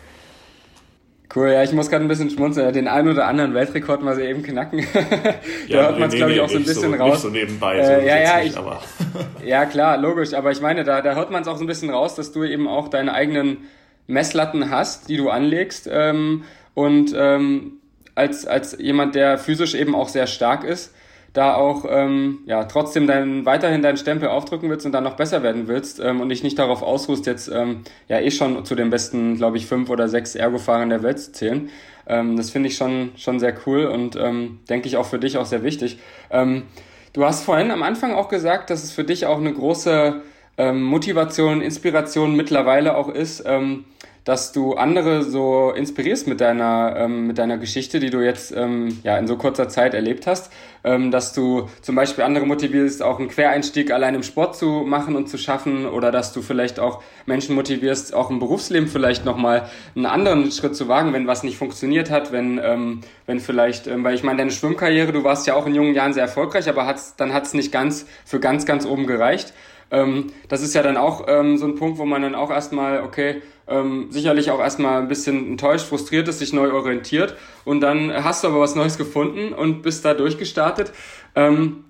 [1.34, 2.72] Cool, ja, ich muss gerade ein bisschen schmunzeln.
[2.72, 4.86] Den einen oder anderen Weltrekord mal so eben knacken.
[4.94, 5.30] da
[5.66, 7.10] ja, hört man es, nee, glaube ich, auch so ein bisschen so, raus.
[7.10, 10.32] Nicht so nebenbei, so äh, ja, ja, nicht, ich, ja, klar, logisch.
[10.32, 12.44] Aber ich meine, da, da hört man es auch so ein bisschen raus, dass du
[12.44, 13.58] eben auch deine eigenen
[14.06, 15.88] Messlatten hast, die du anlegst.
[15.92, 17.72] Ähm, und ähm,
[18.14, 20.94] als, als jemand, der physisch eben auch sehr stark ist,
[21.32, 25.42] da auch ähm, ja trotzdem dein, weiterhin deinen Stempel aufdrücken willst und dann noch besser
[25.42, 28.90] werden willst ähm, und dich nicht darauf ausruhst, jetzt ähm, ja eh schon zu den
[28.90, 31.70] besten, glaube ich, fünf oder sechs Ergo-Fahrern der Welt zu zählen.
[32.06, 35.36] Ähm, das finde ich schon, schon sehr cool und ähm, denke ich auch für dich
[35.36, 35.98] auch sehr wichtig.
[36.30, 36.64] Ähm,
[37.12, 40.22] du hast vorhin am Anfang auch gesagt, dass es für dich auch eine große
[40.56, 43.84] ähm, Motivation, Inspiration mittlerweile auch ist, ähm,
[44.28, 48.98] dass du andere so inspirierst mit deiner, ähm, mit deiner Geschichte, die du jetzt ähm,
[49.02, 50.52] ja, in so kurzer Zeit erlebt hast,
[50.84, 55.16] ähm, dass du zum Beispiel andere motivierst, auch einen Quereinstieg allein im Sport zu machen
[55.16, 59.70] und zu schaffen oder dass du vielleicht auch Menschen motivierst, auch im Berufsleben vielleicht nochmal
[59.96, 64.04] einen anderen Schritt zu wagen, wenn was nicht funktioniert hat, wenn, ähm, wenn vielleicht, ähm,
[64.04, 66.84] weil ich meine, deine Schwimmkarriere, du warst ja auch in jungen Jahren sehr erfolgreich, aber
[66.84, 69.54] hat's, dann hat es nicht ganz für ganz, ganz oben gereicht.
[69.90, 73.02] Ähm, das ist ja dann auch ähm, so ein Punkt, wo man dann auch erstmal,
[73.02, 78.12] okay, ähm, sicherlich auch erstmal ein bisschen enttäuscht, frustriert ist, sich neu orientiert und dann
[78.12, 80.92] hast du aber was Neues gefunden und bist da durchgestartet.
[81.34, 81.84] Ähm,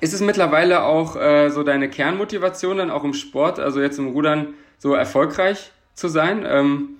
[0.00, 4.08] ist es mittlerweile auch äh, so deine Kernmotivation dann auch im Sport, also jetzt im
[4.08, 6.46] Rudern so erfolgreich zu sein?
[6.46, 6.90] Ähm,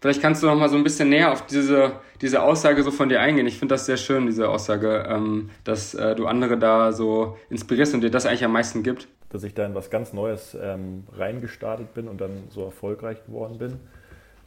[0.00, 1.92] vielleicht kannst du noch mal so ein bisschen näher auf diese,
[2.22, 3.46] diese Aussage so von dir eingehen.
[3.46, 7.94] Ich finde das sehr schön, diese Aussage, ähm, dass äh, du andere da so inspirierst
[7.94, 11.04] und dir das eigentlich am meisten gibt dass ich da in was ganz Neues ähm,
[11.12, 13.80] reingestartet bin und dann so erfolgreich geworden bin.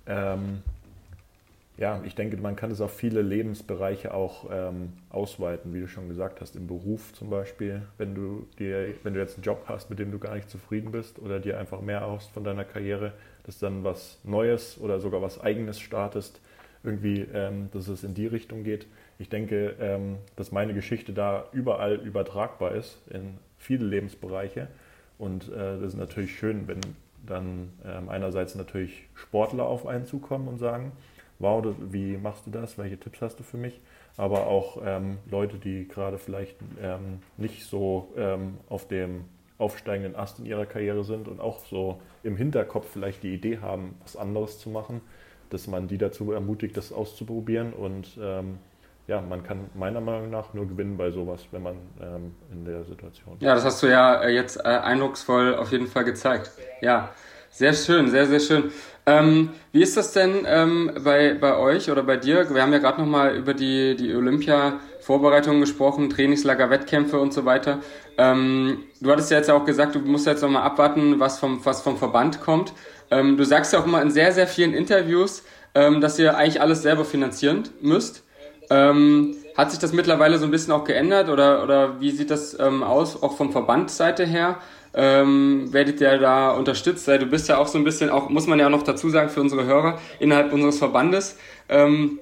[0.07, 0.63] Ähm,
[1.79, 6.09] ja, ich denke, man kann es auf viele Lebensbereiche auch ähm, ausweiten, wie du schon
[6.09, 9.89] gesagt hast, im Beruf zum Beispiel, wenn du dir, wenn du jetzt einen Job hast,
[9.89, 13.13] mit dem du gar nicht zufrieden bist oder dir einfach mehr erhoffst von deiner Karriere,
[13.45, 16.41] dass dann was Neues oder sogar was Eigenes startest,
[16.83, 18.85] irgendwie, ähm, dass es in die Richtung geht.
[19.17, 24.67] Ich denke, ähm, dass meine Geschichte da überall übertragbar ist, in viele Lebensbereiche.
[25.17, 26.79] Und äh, das ist natürlich schön, wenn
[27.25, 30.93] dann ähm, einerseits natürlich Sportler auf einen zukommen und sagen,
[31.39, 33.79] wow, das, wie machst du das, welche Tipps hast du für mich?
[34.17, 39.25] Aber auch ähm, Leute, die gerade vielleicht ähm, nicht so ähm, auf dem
[39.57, 43.95] aufsteigenden Ast in ihrer Karriere sind und auch so im Hinterkopf vielleicht die Idee haben,
[44.01, 45.01] was anderes zu machen,
[45.49, 48.57] dass man die dazu ermutigt, das auszuprobieren und ähm,
[49.09, 52.83] ja, man kann meiner Meinung nach nur gewinnen bei sowas, wenn man ähm, in der
[52.83, 53.41] Situation ist.
[53.41, 56.51] Ja, das hast du ja äh, jetzt äh, eindrucksvoll auf jeden Fall gezeigt.
[56.79, 57.09] Ja,
[57.49, 58.71] sehr schön, sehr, sehr schön.
[59.07, 62.53] Ähm, wie ist das denn ähm, bei, bei euch oder bei dir?
[62.53, 67.79] Wir haben ja gerade nochmal über die, die Olympia-Vorbereitungen gesprochen, Trainingslager, Wettkämpfe und so weiter.
[68.19, 71.81] Ähm, du hattest ja jetzt auch gesagt, du musst jetzt nochmal abwarten, was vom, was
[71.81, 72.73] vom Verband kommt.
[73.09, 75.43] Ähm, du sagst ja auch immer in sehr, sehr vielen Interviews,
[75.73, 78.23] ähm, dass ihr eigentlich alles selber finanzieren müsst.
[78.69, 82.57] Ähm, hat sich das mittlerweile so ein bisschen auch geändert oder, oder wie sieht das
[82.59, 84.57] ähm, aus, auch vom Verbandsseite her?
[84.93, 87.07] Ähm, werdet ihr da unterstützt?
[87.07, 89.41] Du bist ja auch so ein bisschen, auch muss man ja noch dazu sagen für
[89.41, 92.19] unsere Hörer, innerhalb unseres Verbandes, ähm,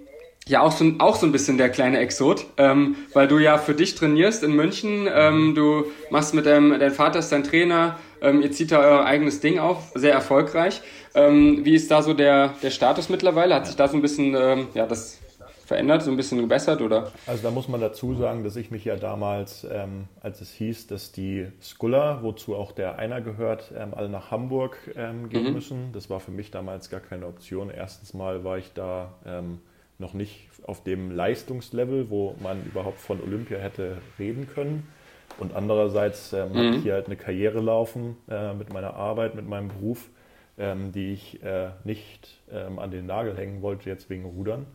[0.47, 3.73] ja auch so, auch so ein bisschen der kleine Exot, ähm, weil du ja für
[3.73, 8.41] dich trainierst in München, ähm, du machst mit deinem, dein Vater ist dein Trainer, ähm,
[8.41, 10.81] ihr zieht da euer eigenes Ding auf, sehr erfolgreich.
[11.13, 13.55] Ähm, wie ist da so der, der Status mittlerweile?
[13.55, 15.19] Hat sich da so ein bisschen, ähm, ja, das
[15.67, 17.12] verändert, so ein bisschen gebessert oder?
[17.25, 20.88] Also da muss man dazu sagen, dass ich mich ja damals, ähm, als es hieß,
[20.88, 25.53] dass die Skuller, wozu auch der einer gehört, ähm, alle nach Hamburg ähm, gehen mhm.
[25.53, 25.91] müssen.
[25.91, 27.69] Das war für mich damals gar keine Option.
[27.69, 29.60] Erstens mal war ich da ähm,
[29.99, 34.88] noch nicht auf dem Leistungslevel, wo man überhaupt von Olympia hätte reden können.
[35.38, 36.56] Und andererseits ähm, mhm.
[36.56, 40.08] hatte ich hier halt eine Karriere laufen äh, mit meiner Arbeit, mit meinem Beruf,
[40.58, 44.65] ähm, die ich äh, nicht an den Nagel hängen wollte, jetzt wegen Rudern.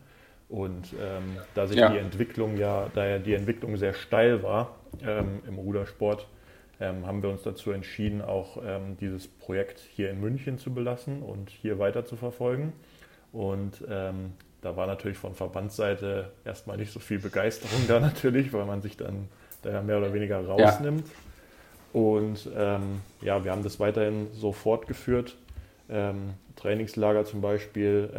[0.53, 1.89] Und ähm, da sich ja.
[1.89, 6.27] die Entwicklung ja, da ja die Entwicklung sehr steil war ähm, im Rudersport,
[6.79, 11.23] ähm, haben wir uns dazu entschieden, auch ähm, dieses Projekt hier in München zu belassen
[11.23, 12.71] und hier weiter zu verfolgen.
[13.31, 18.65] Und ähm, da war natürlich von Verbandsseite erstmal nicht so viel Begeisterung da natürlich, weil
[18.65, 19.29] man sich dann
[19.63, 21.07] da ja mehr oder weniger rausnimmt.
[21.07, 21.99] Ja.
[21.99, 25.35] Und ähm, ja, wir haben das weiterhin so fortgeführt.
[26.55, 28.09] Trainingslager zum Beispiel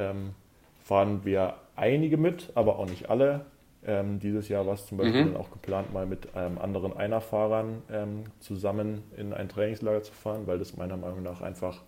[0.84, 3.46] fahren wir einige mit, aber auch nicht alle.
[3.86, 5.36] Ähm, dieses Jahr war es zum Beispiel mhm.
[5.36, 10.58] auch geplant, mal mit ähm, anderen Einerfahrern ähm, zusammen in ein Trainingslager zu fahren, weil
[10.58, 11.82] das meiner Meinung nach einfach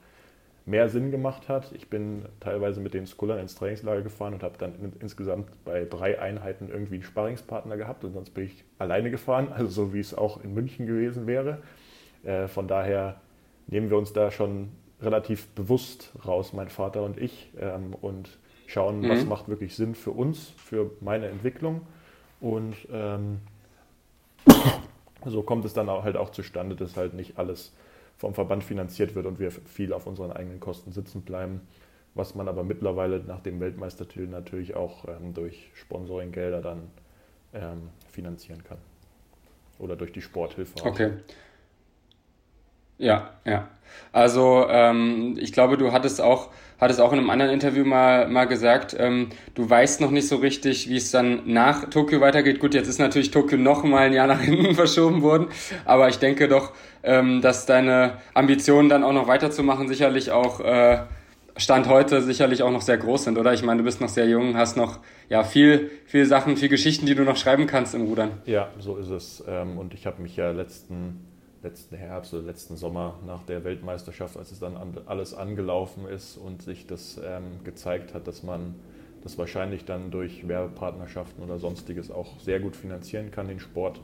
[0.67, 1.73] mehr Sinn gemacht hat.
[1.73, 5.85] Ich bin teilweise mit den Skullern ins Trainingslager gefahren und habe dann in, insgesamt bei
[5.85, 10.01] drei Einheiten irgendwie einen Sparringspartner gehabt und sonst bin ich alleine gefahren, also so wie
[10.01, 11.59] es auch in München gewesen wäre.
[12.25, 13.21] Äh, von daher
[13.69, 14.71] nehmen wir uns da schon
[15.01, 18.29] relativ bewusst raus, mein Vater und ich, ähm, und
[18.67, 19.09] schauen, mhm.
[19.09, 21.83] was macht wirklich Sinn für uns, für meine Entwicklung.
[22.41, 23.41] Und ähm,
[25.25, 27.73] so kommt es dann auch halt auch zustande, dass halt nicht alles
[28.17, 31.61] vom Verband finanziert wird und wir viel auf unseren eigenen Kosten sitzen bleiben,
[32.15, 36.91] was man aber mittlerweile nach dem Weltmeistertitel natürlich auch ähm, durch Sponsoringgelder dann
[37.53, 38.79] ähm, finanzieren kann.
[39.79, 40.73] Oder durch die Sporthilfe.
[40.83, 41.13] Okay.
[42.99, 43.69] Ja, ja.
[44.13, 46.49] Also ähm, ich glaube, du hattest auch,
[46.81, 50.37] hattest auch in einem anderen Interview mal, mal gesagt, ähm, du weißt noch nicht so
[50.37, 52.61] richtig, wie es dann nach Tokio weitergeht.
[52.61, 55.49] Gut, jetzt ist natürlich Tokio noch mal ein Jahr nach hinten verschoben worden,
[55.85, 60.99] aber ich denke doch, ähm, dass deine Ambitionen dann auch noch weiterzumachen sicherlich auch äh,
[61.59, 63.55] Stand heute sicherlich auch noch sehr groß sind, oder?
[63.55, 64.99] Ich meine, du bist noch sehr jung, hast noch
[65.31, 68.33] ja viel, viel Sachen, viel Geschichten, die du noch schreiben kannst im Rudern.
[68.45, 69.43] Ja, so ist es.
[69.49, 71.27] Ähm, und ich habe mich ja letzten,
[71.67, 74.77] letzten Herbst oder letzten Sommer nach der Weltmeisterschaft, als es dann
[75.07, 78.77] alles angelaufen ist und sich das ähm, gezeigt hat, dass man
[79.23, 84.01] das wahrscheinlich dann durch Werbepartnerschaften oder sonstiges auch sehr gut finanzieren kann, den Sport,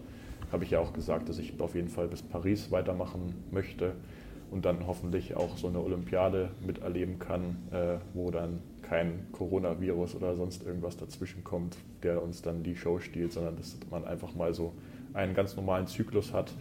[0.50, 3.92] habe ich ja auch gesagt, dass ich auf jeden Fall bis Paris weitermachen möchte
[4.50, 10.34] und dann hoffentlich auch so eine Olympiade miterleben kann, äh, wo dann kein Coronavirus oder
[10.34, 14.52] sonst irgendwas dazwischen kommt, der uns dann die Show stiehlt, sondern dass man einfach mal
[14.52, 14.72] so
[15.14, 16.52] einen ganz normalen Zyklus hat,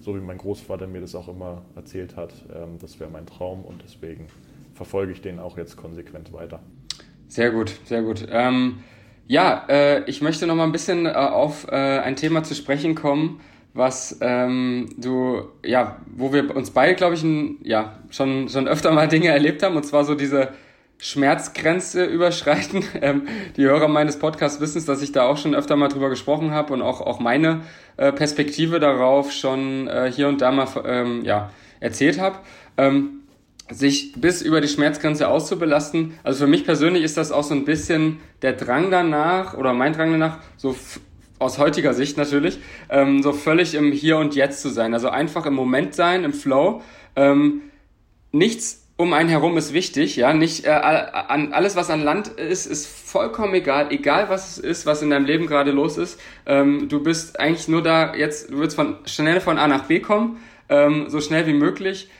[0.00, 2.32] so wie mein Großvater mir das auch immer erzählt hat.
[2.54, 4.26] Ähm, das wäre mein Traum und deswegen
[4.74, 6.60] verfolge ich den auch jetzt konsequent weiter.
[7.28, 8.26] Sehr gut, sehr gut.
[8.30, 8.80] Ähm,
[9.26, 12.94] ja, äh, ich möchte noch mal ein bisschen äh, auf äh, ein Thema zu sprechen
[12.96, 13.40] kommen,
[13.74, 18.90] was ähm, du, ja, wo wir uns beide, glaube ich, ein, ja, schon, schon öfter
[18.90, 20.48] mal Dinge erlebt haben, und zwar so diese
[21.00, 22.84] Schmerzgrenze überschreiten.
[23.02, 26.10] Ähm, die Hörer meines Podcasts wissen es, dass ich da auch schon öfter mal drüber
[26.10, 27.62] gesprochen habe und auch, auch meine
[27.96, 32.36] äh, Perspektive darauf schon äh, hier und da mal ähm, ja, erzählt habe.
[32.76, 33.20] Ähm,
[33.70, 36.18] sich bis über die Schmerzgrenze auszubelasten.
[36.22, 39.92] Also für mich persönlich ist das auch so ein bisschen der Drang danach oder mein
[39.92, 40.76] Drang danach, so
[41.38, 42.58] aus heutiger Sicht natürlich,
[42.90, 44.92] ähm, so völlig im Hier und Jetzt zu sein.
[44.92, 46.82] Also einfach im Moment sein, im Flow.
[47.16, 47.62] Ähm,
[48.32, 50.34] nichts um einen herum ist wichtig, ja.
[50.34, 53.90] Nicht äh, an alles, was an Land ist, ist vollkommen egal.
[53.90, 56.20] Egal was es ist, was in deinem Leben gerade los ist.
[56.44, 60.00] Ähm, du bist eigentlich nur da jetzt, du willst von schnell von A nach B
[60.00, 60.36] kommen,
[60.68, 62.10] ähm, so schnell wie möglich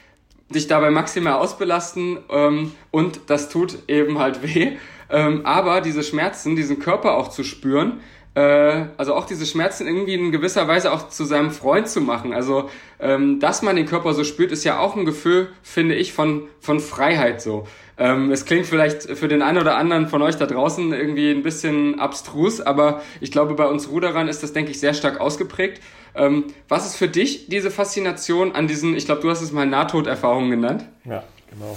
[0.48, 4.72] dich dabei maximal ausbelasten ähm, und das tut eben halt weh.
[5.10, 8.00] Ähm, aber diese Schmerzen, diesen Körper auch zu spüren,
[8.38, 12.32] also auch diese Schmerzen irgendwie in gewisser Weise auch zu seinem Freund zu machen.
[12.32, 16.12] Also, ähm, dass man den Körper so spürt, ist ja auch ein Gefühl, finde ich,
[16.12, 17.66] von, von Freiheit so.
[17.98, 21.42] Ähm, es klingt vielleicht für den einen oder anderen von euch da draußen irgendwie ein
[21.42, 25.82] bisschen abstrus, aber ich glaube, bei uns Ruderern ist das, denke ich, sehr stark ausgeprägt.
[26.14, 29.66] Ähm, was ist für dich diese Faszination an diesen, ich glaube, du hast es mal
[29.66, 30.86] Nahtoderfahrungen genannt?
[31.04, 31.76] Ja, genau.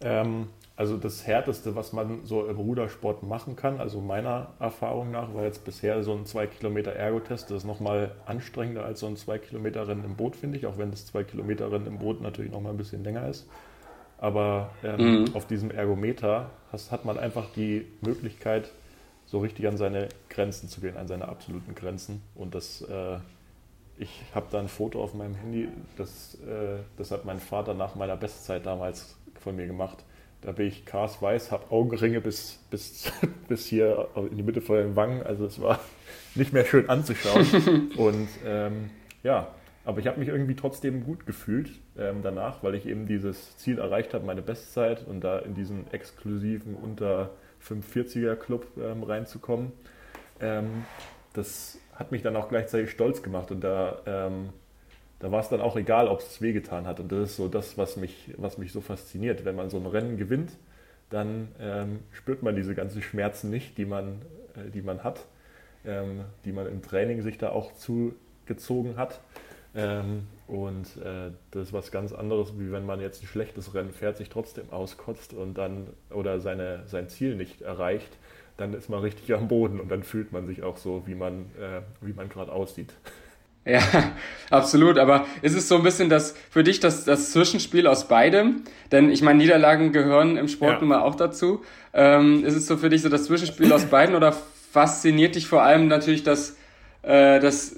[0.00, 0.48] Ähm,
[0.82, 5.44] also das Härteste, was man so im Rudersport machen kann, also meiner Erfahrung nach, war
[5.44, 9.38] jetzt bisher so ein 2 Kilometer Ergotest, das ist nochmal anstrengender als so ein 2
[9.38, 12.50] Kilometer Rennen im Boot, finde ich, auch wenn das 2 Kilometer Rennen im Boot natürlich
[12.50, 13.46] nochmal ein bisschen länger ist.
[14.18, 15.36] Aber ähm, mhm.
[15.36, 18.68] auf diesem Ergometer hast, hat man einfach die Möglichkeit,
[19.24, 22.22] so richtig an seine Grenzen zu gehen, an seine absoluten Grenzen.
[22.34, 23.18] Und das, äh,
[23.98, 27.94] ich habe da ein Foto auf meinem Handy, das, äh, das hat mein Vater nach
[27.94, 30.02] meiner Bestzeit damals von mir gemacht
[30.42, 33.10] da bin ich Cars weiß, habe Augenringe bis, bis,
[33.48, 35.22] bis hier in die Mitte von den Wangen.
[35.22, 35.80] Also es war
[36.34, 37.90] nicht mehr schön anzuschauen.
[37.96, 38.90] Und ähm,
[39.22, 43.56] ja, aber ich habe mich irgendwie trotzdem gut gefühlt ähm, danach, weil ich eben dieses
[43.56, 47.30] Ziel erreicht habe, meine Bestzeit und da in diesen exklusiven unter
[47.66, 49.72] 45er Club ähm, reinzukommen.
[50.40, 50.84] Ähm,
[51.32, 54.50] das hat mich dann auch gleichzeitig stolz gemacht und da ähm,
[55.22, 56.98] da war es dann auch egal, ob es wehgetan hat.
[56.98, 59.44] Und das ist so das, was mich, was mich so fasziniert.
[59.44, 60.50] Wenn man so ein Rennen gewinnt,
[61.10, 64.20] dann ähm, spürt man diese ganzen Schmerzen nicht, die man,
[64.56, 65.24] äh, die man hat,
[65.86, 69.20] ähm, die man im Training sich da auch zugezogen hat.
[69.76, 73.92] Ähm, und äh, das ist was ganz anderes, wie wenn man jetzt ein schlechtes Rennen
[73.92, 78.18] fährt, sich trotzdem auskotzt und dann oder seine, sein Ziel nicht erreicht,
[78.56, 81.42] dann ist man richtig am Boden und dann fühlt man sich auch so, wie man,
[81.60, 82.92] äh, wie man gerade aussieht.
[83.64, 83.80] Ja,
[84.50, 84.98] absolut.
[84.98, 88.62] Aber ist es so ein bisschen das für dich das, das Zwischenspiel aus beidem?
[88.90, 90.78] Denn ich meine, Niederlagen gehören im Sport ja.
[90.80, 91.62] nun mal auch dazu.
[91.94, 94.32] Ähm, ist es so für dich so das Zwischenspiel aus beiden oder
[94.72, 96.56] fasziniert dich vor allem natürlich das,
[97.02, 97.76] äh, das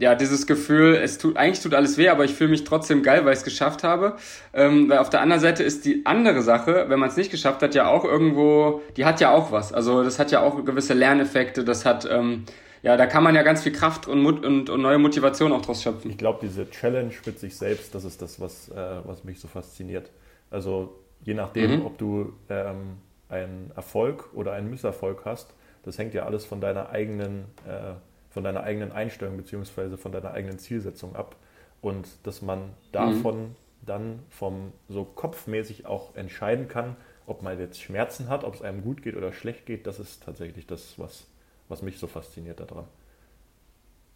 [0.00, 3.24] ja, dieses Gefühl, es tut, eigentlich tut alles weh, aber ich fühle mich trotzdem geil,
[3.24, 4.16] weil ich es geschafft habe.
[4.54, 7.62] Ähm, weil auf der anderen Seite ist die andere Sache, wenn man es nicht geschafft
[7.62, 9.72] hat, ja auch irgendwo, die hat ja auch was.
[9.72, 12.44] Also das hat ja auch gewisse Lerneffekte, das hat, ähm,
[12.82, 15.62] ja, da kann man ja ganz viel Kraft und, Mut und, und neue Motivation auch
[15.62, 16.10] draus schöpfen.
[16.10, 19.48] Ich glaube, diese Challenge mit sich selbst, das ist das, was, äh, was mich so
[19.48, 20.10] fasziniert.
[20.50, 21.86] Also je nachdem, mhm.
[21.86, 26.90] ob du ähm, einen Erfolg oder einen Misserfolg hast, das hängt ja alles von deiner
[26.90, 27.94] eigenen, äh,
[28.30, 29.96] von deiner eigenen Einstellung bzw.
[29.96, 31.36] von deiner eigenen Zielsetzung ab.
[31.80, 33.56] Und dass man davon mhm.
[33.86, 38.82] dann vom so kopfmäßig auch entscheiden kann, ob man jetzt Schmerzen hat, ob es einem
[38.82, 41.26] gut geht oder schlecht geht, das ist tatsächlich das, was
[41.68, 42.84] was mich so fasziniert daran.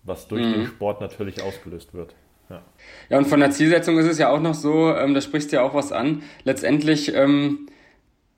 [0.04, 0.52] Was durch mhm.
[0.52, 2.14] den Sport natürlich ausgelöst wird.
[2.50, 2.62] Ja.
[3.08, 5.56] ja, und von der Zielsetzung ist es ja auch noch so, ähm, da sprichst du
[5.56, 6.22] ja auch was an.
[6.44, 7.68] Letztendlich ähm,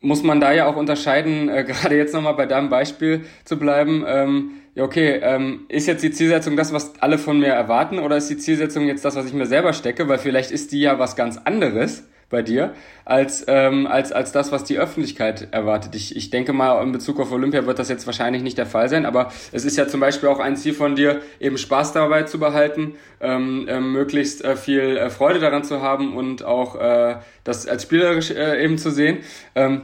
[0.01, 4.05] muss man da ja auch unterscheiden, äh, gerade jetzt nochmal bei deinem Beispiel zu bleiben.
[4.07, 8.17] Ähm, ja, okay, ähm, ist jetzt die Zielsetzung das, was alle von mir erwarten, oder
[8.17, 10.09] ist die Zielsetzung jetzt das, was ich mir selber stecke?
[10.09, 14.53] Weil vielleicht ist die ja was ganz anderes bei dir, als, ähm, als, als das,
[14.53, 15.95] was die Öffentlichkeit erwartet.
[15.95, 18.89] Ich, ich denke mal, in Bezug auf Olympia wird das jetzt wahrscheinlich nicht der Fall
[18.89, 22.25] sein, aber es ist ja zum Beispiel auch ein Ziel von dir, eben Spaß dabei
[22.25, 27.17] zu behalten, ähm, äh, möglichst äh, viel äh, Freude daran zu haben und auch äh,
[27.45, 29.19] das als spielerisch äh, eben zu sehen.
[29.55, 29.83] Ähm,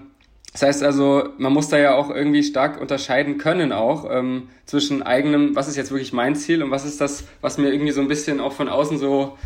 [0.53, 5.03] das heißt also, man muss da ja auch irgendwie stark unterscheiden können auch ähm, zwischen
[5.03, 8.01] eigenem, was ist jetzt wirklich mein Ziel und was ist das, was mir irgendwie so
[8.01, 9.39] ein bisschen auch von außen so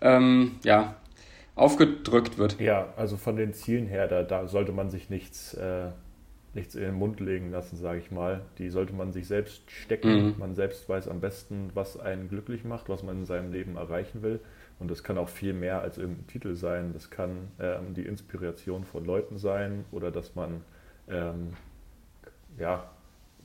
[0.00, 0.94] ähm, ja,
[1.56, 2.60] aufgedrückt wird.
[2.60, 5.88] Ja, also von den Zielen her, da, da sollte man sich nichts, äh,
[6.54, 8.42] nichts in den Mund legen lassen, sage ich mal.
[8.58, 10.26] Die sollte man sich selbst stecken.
[10.26, 10.34] Mhm.
[10.38, 14.22] Man selbst weiß am besten, was einen glücklich macht, was man in seinem Leben erreichen
[14.22, 14.40] will.
[14.78, 16.92] Und das kann auch viel mehr als irgendein Titel sein.
[16.92, 20.60] Das kann ähm, die Inspiration von Leuten sein oder dass man,
[21.08, 21.54] ähm,
[22.58, 22.90] ja,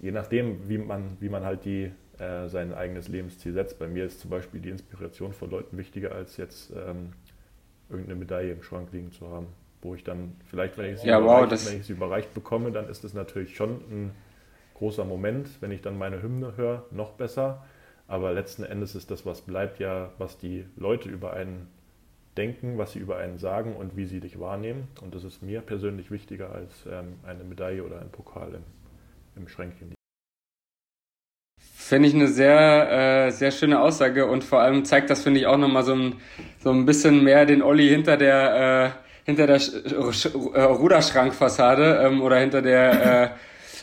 [0.02, 3.80] je nachdem, wie man, wie man halt die, äh, sein eigenes Lebensziel setzt.
[3.80, 7.13] Bei mir ist zum Beispiel die Inspiration von Leuten wichtiger als jetzt ähm,
[7.91, 9.47] irgendeine Medaille im Schrank liegen zu haben.
[9.82, 12.71] Wo ich dann vielleicht, wenn ich sie, ja, überreicht, wow, wenn ich sie überreicht bekomme,
[12.71, 14.12] dann ist das natürlich schon ein
[14.75, 15.49] großer Moment.
[15.62, 17.65] Wenn ich dann meine Hymne höre, noch besser.
[18.08, 21.67] Aber letzten Endes ist das, was bleibt, ja, was die Leute über einen
[22.38, 24.88] denken, was sie über einen sagen und wie sie dich wahrnehmen.
[25.01, 28.63] Und das ist mir persönlich wichtiger als ähm, eine Medaille oder ein Pokal im,
[29.36, 29.93] im Schränkchen.
[31.91, 35.45] Finde ich eine sehr, äh, sehr schöne Aussage und vor allem zeigt das, finde ich,
[35.45, 36.15] auch nochmal so ein,
[36.63, 39.71] so ein bisschen mehr den Olli hinter der, äh, hinter der Sch
[40.13, 43.34] Sch Ruderschrankfassade ähm, oder hinter der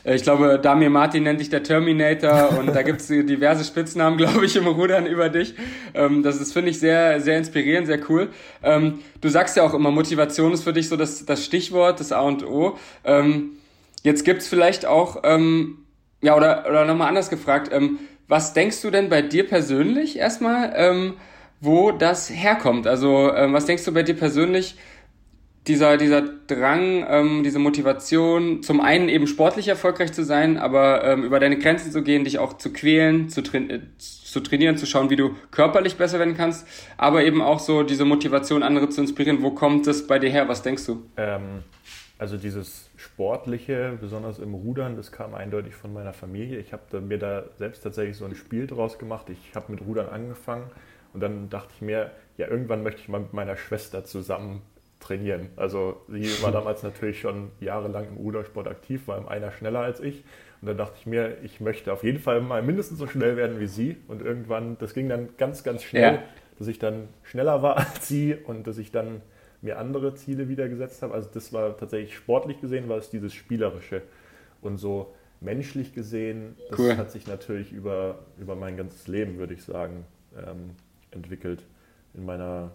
[0.06, 3.62] äh, äh, ich glaube, Damir Martin nennt dich der Terminator und da gibt es diverse
[3.62, 5.52] Spitznamen, glaube ich, im Rudern über dich.
[5.92, 8.30] Ähm, das ist, finde ich, sehr, sehr inspirierend, sehr cool.
[8.62, 12.12] Ähm, du sagst ja auch immer, Motivation ist für dich so das, das Stichwort, das
[12.12, 12.78] A und O.
[13.04, 13.58] Ähm,
[14.02, 15.22] jetzt gibt's vielleicht auch,
[16.20, 17.70] ja, oder, oder nochmal anders gefragt,
[18.26, 21.16] was denkst du denn bei dir persönlich erstmal,
[21.60, 22.86] wo das herkommt?
[22.86, 24.76] Also, was denkst du bei dir persönlich,
[25.68, 31.24] dieser, dieser Drang, ähm, diese Motivation, zum einen eben sportlich erfolgreich zu sein, aber ähm,
[31.24, 34.86] über deine Grenzen zu gehen, dich auch zu quälen, zu, tra äh, zu trainieren, zu
[34.86, 39.02] schauen, wie du körperlich besser werden kannst, aber eben auch so diese Motivation, andere zu
[39.02, 39.42] inspirieren.
[39.42, 40.48] Wo kommt das bei dir her?
[40.48, 41.02] Was denkst du?
[41.16, 41.62] Ähm,
[42.18, 46.58] also dieses Sportliche, besonders im Rudern, das kam eindeutig von meiner Familie.
[46.58, 49.30] Ich habe mir da selbst tatsächlich so ein Spiel draus gemacht.
[49.30, 50.68] Ich habe mit Rudern angefangen
[51.14, 54.62] und dann dachte ich mir, ja, irgendwann möchte ich mal mit meiner Schwester zusammen
[55.00, 55.50] trainieren.
[55.56, 60.00] Also sie war damals natürlich schon jahrelang im Rudersport aktiv, war im einer schneller als
[60.00, 60.24] ich.
[60.60, 63.60] Und dann dachte ich mir, ich möchte auf jeden Fall mal mindestens so schnell werden
[63.60, 63.96] wie sie.
[64.08, 66.22] Und irgendwann, das ging dann ganz, ganz schnell, ja.
[66.58, 69.22] dass ich dann schneller war als sie und dass ich dann
[69.60, 71.14] mir andere Ziele wieder gesetzt habe.
[71.14, 74.02] Also das war tatsächlich sportlich gesehen, war es dieses Spielerische.
[74.60, 76.96] Und so menschlich gesehen, das cool.
[76.96, 80.04] hat sich natürlich über, über mein ganzes Leben, würde ich sagen,
[80.36, 80.70] ähm,
[81.10, 81.64] entwickelt.
[82.14, 82.72] In meiner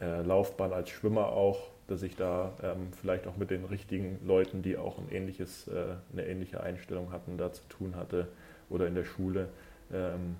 [0.00, 4.62] äh, Laufbahn als Schwimmer auch, dass ich da ähm, vielleicht auch mit den richtigen Leuten,
[4.62, 8.28] die auch ein ähnliches, äh, eine ähnliche Einstellung hatten, da zu tun hatte
[8.68, 9.48] oder in der Schule.
[9.92, 10.36] Ähm,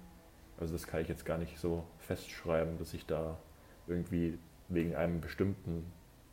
[0.60, 3.38] also das kann ich jetzt gar nicht so festschreiben, dass ich da
[3.86, 5.84] irgendwie wegen einem bestimmten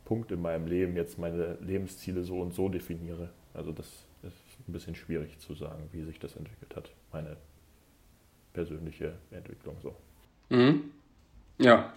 [0.04, 3.30] Punkt in meinem Leben jetzt meine Lebensziele so und so definiere.
[3.54, 3.86] Also das
[4.22, 7.36] ist ein bisschen schwierig zu sagen, wie sich das entwickelt hat, meine
[8.52, 9.94] persönliche Entwicklung so.
[10.48, 10.90] Mhm.
[11.58, 11.92] Ja.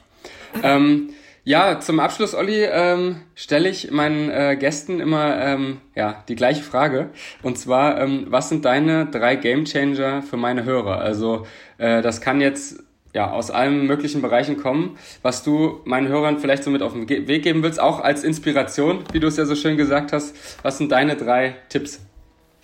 [0.64, 1.10] Ähm,
[1.44, 6.64] ja, zum Abschluss, Olli, ähm, stelle ich meinen äh, Gästen immer ähm, ja, die gleiche
[6.64, 7.10] Frage.
[7.44, 11.00] Und zwar, ähm, was sind deine drei Gamechanger für meine Hörer?
[11.00, 11.48] Also
[11.78, 16.64] äh, das kann jetzt ja aus allen möglichen Bereichen kommen, was du meinen Hörern vielleicht
[16.64, 19.56] so mit auf den Weg geben willst, auch als Inspiration, wie du es ja so
[19.56, 20.36] schön gesagt hast.
[20.64, 22.02] Was sind deine drei Tipps?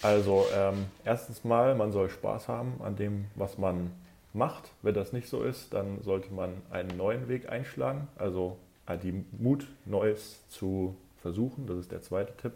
[0.02, 3.92] Also ähm, erstens mal, man soll Spaß haben an dem, was man
[4.34, 4.72] macht.
[4.82, 8.08] Wenn das nicht so ist, dann sollte man einen neuen Weg einschlagen.
[8.18, 11.66] Also äh, die Mut, Neues zu versuchen.
[11.66, 12.54] Das ist der zweite Tipp.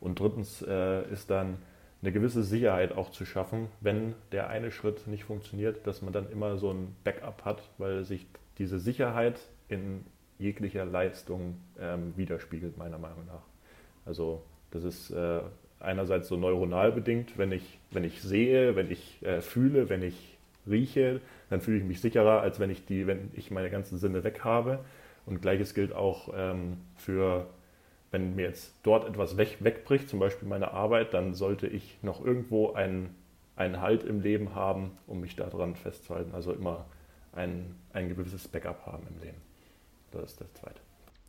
[0.00, 1.56] Und drittens äh, ist dann
[2.06, 6.30] eine gewisse Sicherheit auch zu schaffen, wenn der eine Schritt nicht funktioniert, dass man dann
[6.30, 8.26] immer so ein Backup hat, weil sich
[8.58, 10.04] diese Sicherheit in
[10.38, 13.42] jeglicher Leistung ähm, widerspiegelt, meiner Meinung nach.
[14.04, 15.40] Also das ist äh,
[15.80, 20.38] einerseits so neuronal bedingt, wenn ich, wenn ich sehe, wenn ich äh, fühle, wenn ich
[20.68, 24.22] rieche, dann fühle ich mich sicherer, als wenn ich die, wenn ich meine ganzen Sinne
[24.22, 24.78] weg habe.
[25.24, 27.48] Und gleiches gilt auch ähm, für,
[28.16, 32.24] wenn mir jetzt dort etwas weg, wegbricht, zum Beispiel meine Arbeit, dann sollte ich noch
[32.24, 33.14] irgendwo einen,
[33.56, 36.30] einen Halt im Leben haben, um mich daran festzuhalten.
[36.34, 36.86] Also immer
[37.32, 39.36] ein, ein gewisses Backup haben im Leben.
[40.12, 40.80] Das ist das Zweite.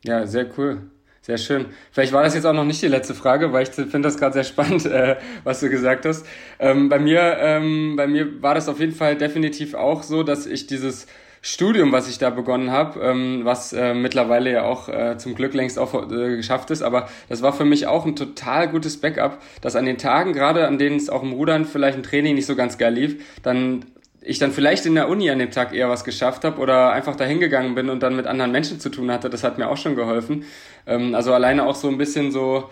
[0.05, 0.83] Ja, sehr cool.
[1.21, 1.65] Sehr schön.
[1.91, 4.31] Vielleicht war das jetzt auch noch nicht die letzte Frage, weil ich finde das gerade
[4.31, 6.25] sehr spannend, äh, was du gesagt hast.
[6.57, 10.45] Ähm, bei mir, ähm, bei mir war das auf jeden Fall definitiv auch so, dass
[10.45, 11.05] ich dieses
[11.41, 15.53] Studium, was ich da begonnen habe, ähm, was äh, mittlerweile ja auch äh, zum Glück
[15.53, 19.41] längst auch äh, geschafft ist, aber das war für mich auch ein total gutes Backup,
[19.61, 22.45] dass an den Tagen, gerade an denen es auch im Rudern vielleicht ein Training nicht
[22.45, 23.85] so ganz geil lief, dann
[24.27, 27.15] ich dann vielleicht in der Uni an dem Tag eher was geschafft habe oder einfach
[27.15, 29.77] dahin gegangen bin und dann mit anderen Menschen zu tun hatte, das hat mir auch
[29.77, 30.43] schon geholfen.
[30.85, 32.69] Ähm, also alleine auch so ein bisschen so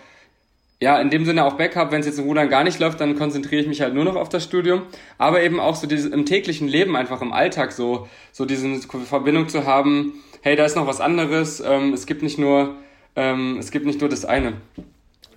[0.80, 3.16] ja, in dem Sinne auch Backup, wenn es jetzt im Rudern gar nicht läuft, dann
[3.16, 4.82] konzentriere ich mich halt nur noch auf das Studium.
[5.16, 9.48] Aber eben auch so dieses im täglichen Leben, einfach im Alltag so, so diese Verbindung
[9.48, 12.74] zu haben, hey, da ist noch was anderes, ähm, es gibt nicht nur,
[13.16, 14.54] ähm, es gibt nicht nur das eine.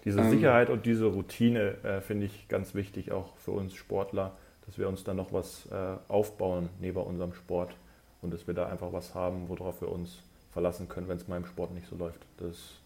[0.04, 4.36] Diese ähm, Sicherheit und diese Routine äh, finde ich ganz wichtig, auch für uns Sportler,
[4.66, 7.76] dass wir uns dann noch was äh, aufbauen neben unserem Sport
[8.22, 10.22] und dass wir da einfach was haben, worauf wir uns
[10.52, 12.26] verlassen können, wenn es mal im Sport nicht so läuft.
[12.38, 12.82] Das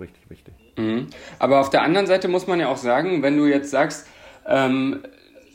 [0.00, 0.54] richtig wichtig.
[0.76, 1.06] Mhm.
[1.38, 4.06] Aber auf der anderen Seite muss man ja auch sagen, wenn du jetzt sagst,
[4.46, 5.00] ähm,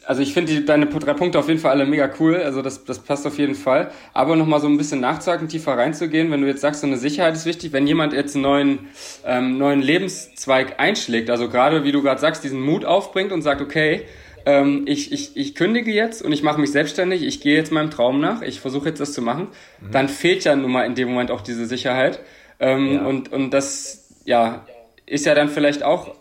[0.05, 2.99] also ich finde deine drei Punkte auf jeden Fall alle mega cool, also das, das
[2.99, 3.91] passt auf jeden Fall.
[4.13, 7.33] Aber nochmal so ein bisschen nachzuhaken, tiefer reinzugehen, wenn du jetzt sagst, so eine Sicherheit
[7.33, 8.79] ist wichtig, wenn jemand jetzt einen neuen,
[9.25, 13.61] ähm, neuen Lebenszweig einschlägt, also gerade wie du gerade sagst, diesen Mut aufbringt und sagt,
[13.61, 14.03] okay,
[14.45, 17.89] ähm, ich, ich, ich kündige jetzt und ich mache mich selbstständig, ich gehe jetzt meinem
[17.89, 19.47] Traum nach, ich versuche jetzt das zu machen,
[19.81, 19.91] mhm.
[19.91, 22.19] dann fehlt ja nun mal in dem Moment auch diese Sicherheit.
[22.57, 23.05] Ähm, ja.
[23.05, 24.65] und, und das, ja,
[25.05, 26.15] ist ja dann vielleicht auch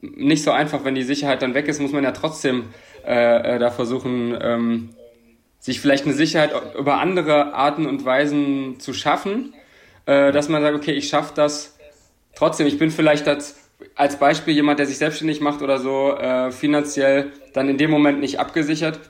[0.00, 2.70] nicht so einfach, wenn die Sicherheit dann weg ist, muss man ja trotzdem
[3.06, 4.90] äh, äh, da versuchen, ähm,
[5.58, 9.54] sich vielleicht eine Sicherheit über andere Arten und Weisen zu schaffen,
[10.06, 11.78] äh, dass man sagt, okay, ich schaffe das
[12.34, 12.66] trotzdem.
[12.66, 13.56] Ich bin vielleicht als,
[13.94, 18.20] als Beispiel jemand, der sich selbstständig macht oder so, äh, finanziell dann in dem Moment
[18.20, 19.00] nicht abgesichert.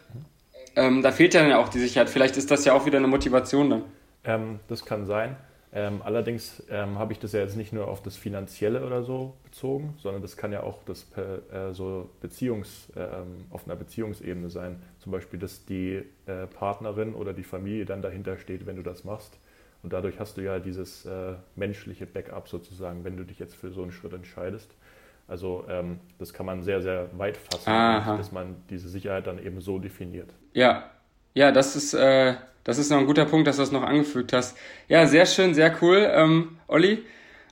[0.75, 2.11] Ähm, da fehlt ja dann auch die Sicherheit.
[2.11, 3.85] Vielleicht ist das ja auch wieder eine Motivation dann.
[4.25, 5.37] Ähm, das kann sein.
[5.73, 9.35] Ähm, allerdings ähm, habe ich das ja jetzt nicht nur auf das Finanzielle oder so
[9.45, 13.07] bezogen, sondern das kann ja auch das äh, so Beziehungs, äh,
[13.51, 14.83] auf einer Beziehungsebene sein.
[14.99, 19.05] Zum Beispiel, dass die äh, Partnerin oder die Familie dann dahinter steht, wenn du das
[19.05, 19.39] machst.
[19.83, 23.71] Und dadurch hast du ja dieses äh, menschliche Backup sozusagen, wenn du dich jetzt für
[23.71, 24.75] so einen Schritt entscheidest.
[25.29, 27.71] Also ähm, das kann man sehr, sehr weit fassen,
[28.19, 30.35] dass man diese Sicherheit dann eben so definiert.
[30.53, 30.91] Ja,
[31.35, 34.33] ja, das ist äh, das ist noch ein guter Punkt, dass du das noch angefügt
[34.33, 34.57] hast.
[34.89, 36.09] Ja, sehr schön, sehr cool.
[36.13, 37.05] Ähm, Olli,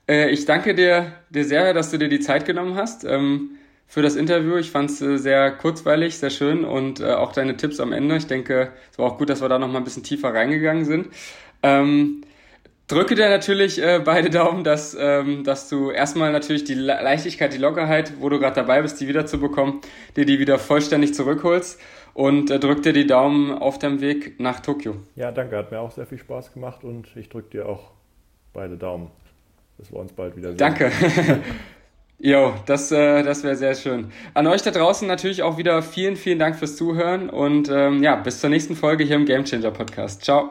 [0.08, 3.52] äh, ich danke dir, dir sehr, dass du dir die Zeit genommen hast ähm,
[3.86, 4.56] für das Interview.
[4.56, 8.16] Ich fand es äh, sehr kurzweilig, sehr schön und äh, auch deine Tipps am Ende.
[8.16, 10.84] Ich denke, es war auch gut, dass wir da noch mal ein bisschen tiefer reingegangen
[10.84, 11.08] sind.
[11.62, 12.22] Ähm,
[12.88, 17.58] drücke dir natürlich äh, beide Daumen, dass, ähm, dass du erstmal natürlich die Leichtigkeit, die
[17.58, 19.80] Lockerheit, wo du gerade dabei bist, die wiederzubekommen,
[20.16, 21.78] dir die wieder vollständig zurückholst
[22.14, 24.96] und äh, drück dir die Daumen auf dem Weg nach Tokio.
[25.14, 27.90] Ja, danke, hat mir auch sehr viel Spaß gemacht und ich drücke dir auch
[28.52, 29.10] beide Daumen,
[29.76, 30.58] dass wir uns bald wieder sehen.
[30.58, 30.90] Danke.
[32.20, 34.10] Jo, das, äh, das wäre sehr schön.
[34.34, 38.16] An euch da draußen natürlich auch wieder vielen, vielen Dank fürs Zuhören und ähm, ja,
[38.16, 40.24] bis zur nächsten Folge hier im Gamechanger Podcast.
[40.24, 40.50] Ciao.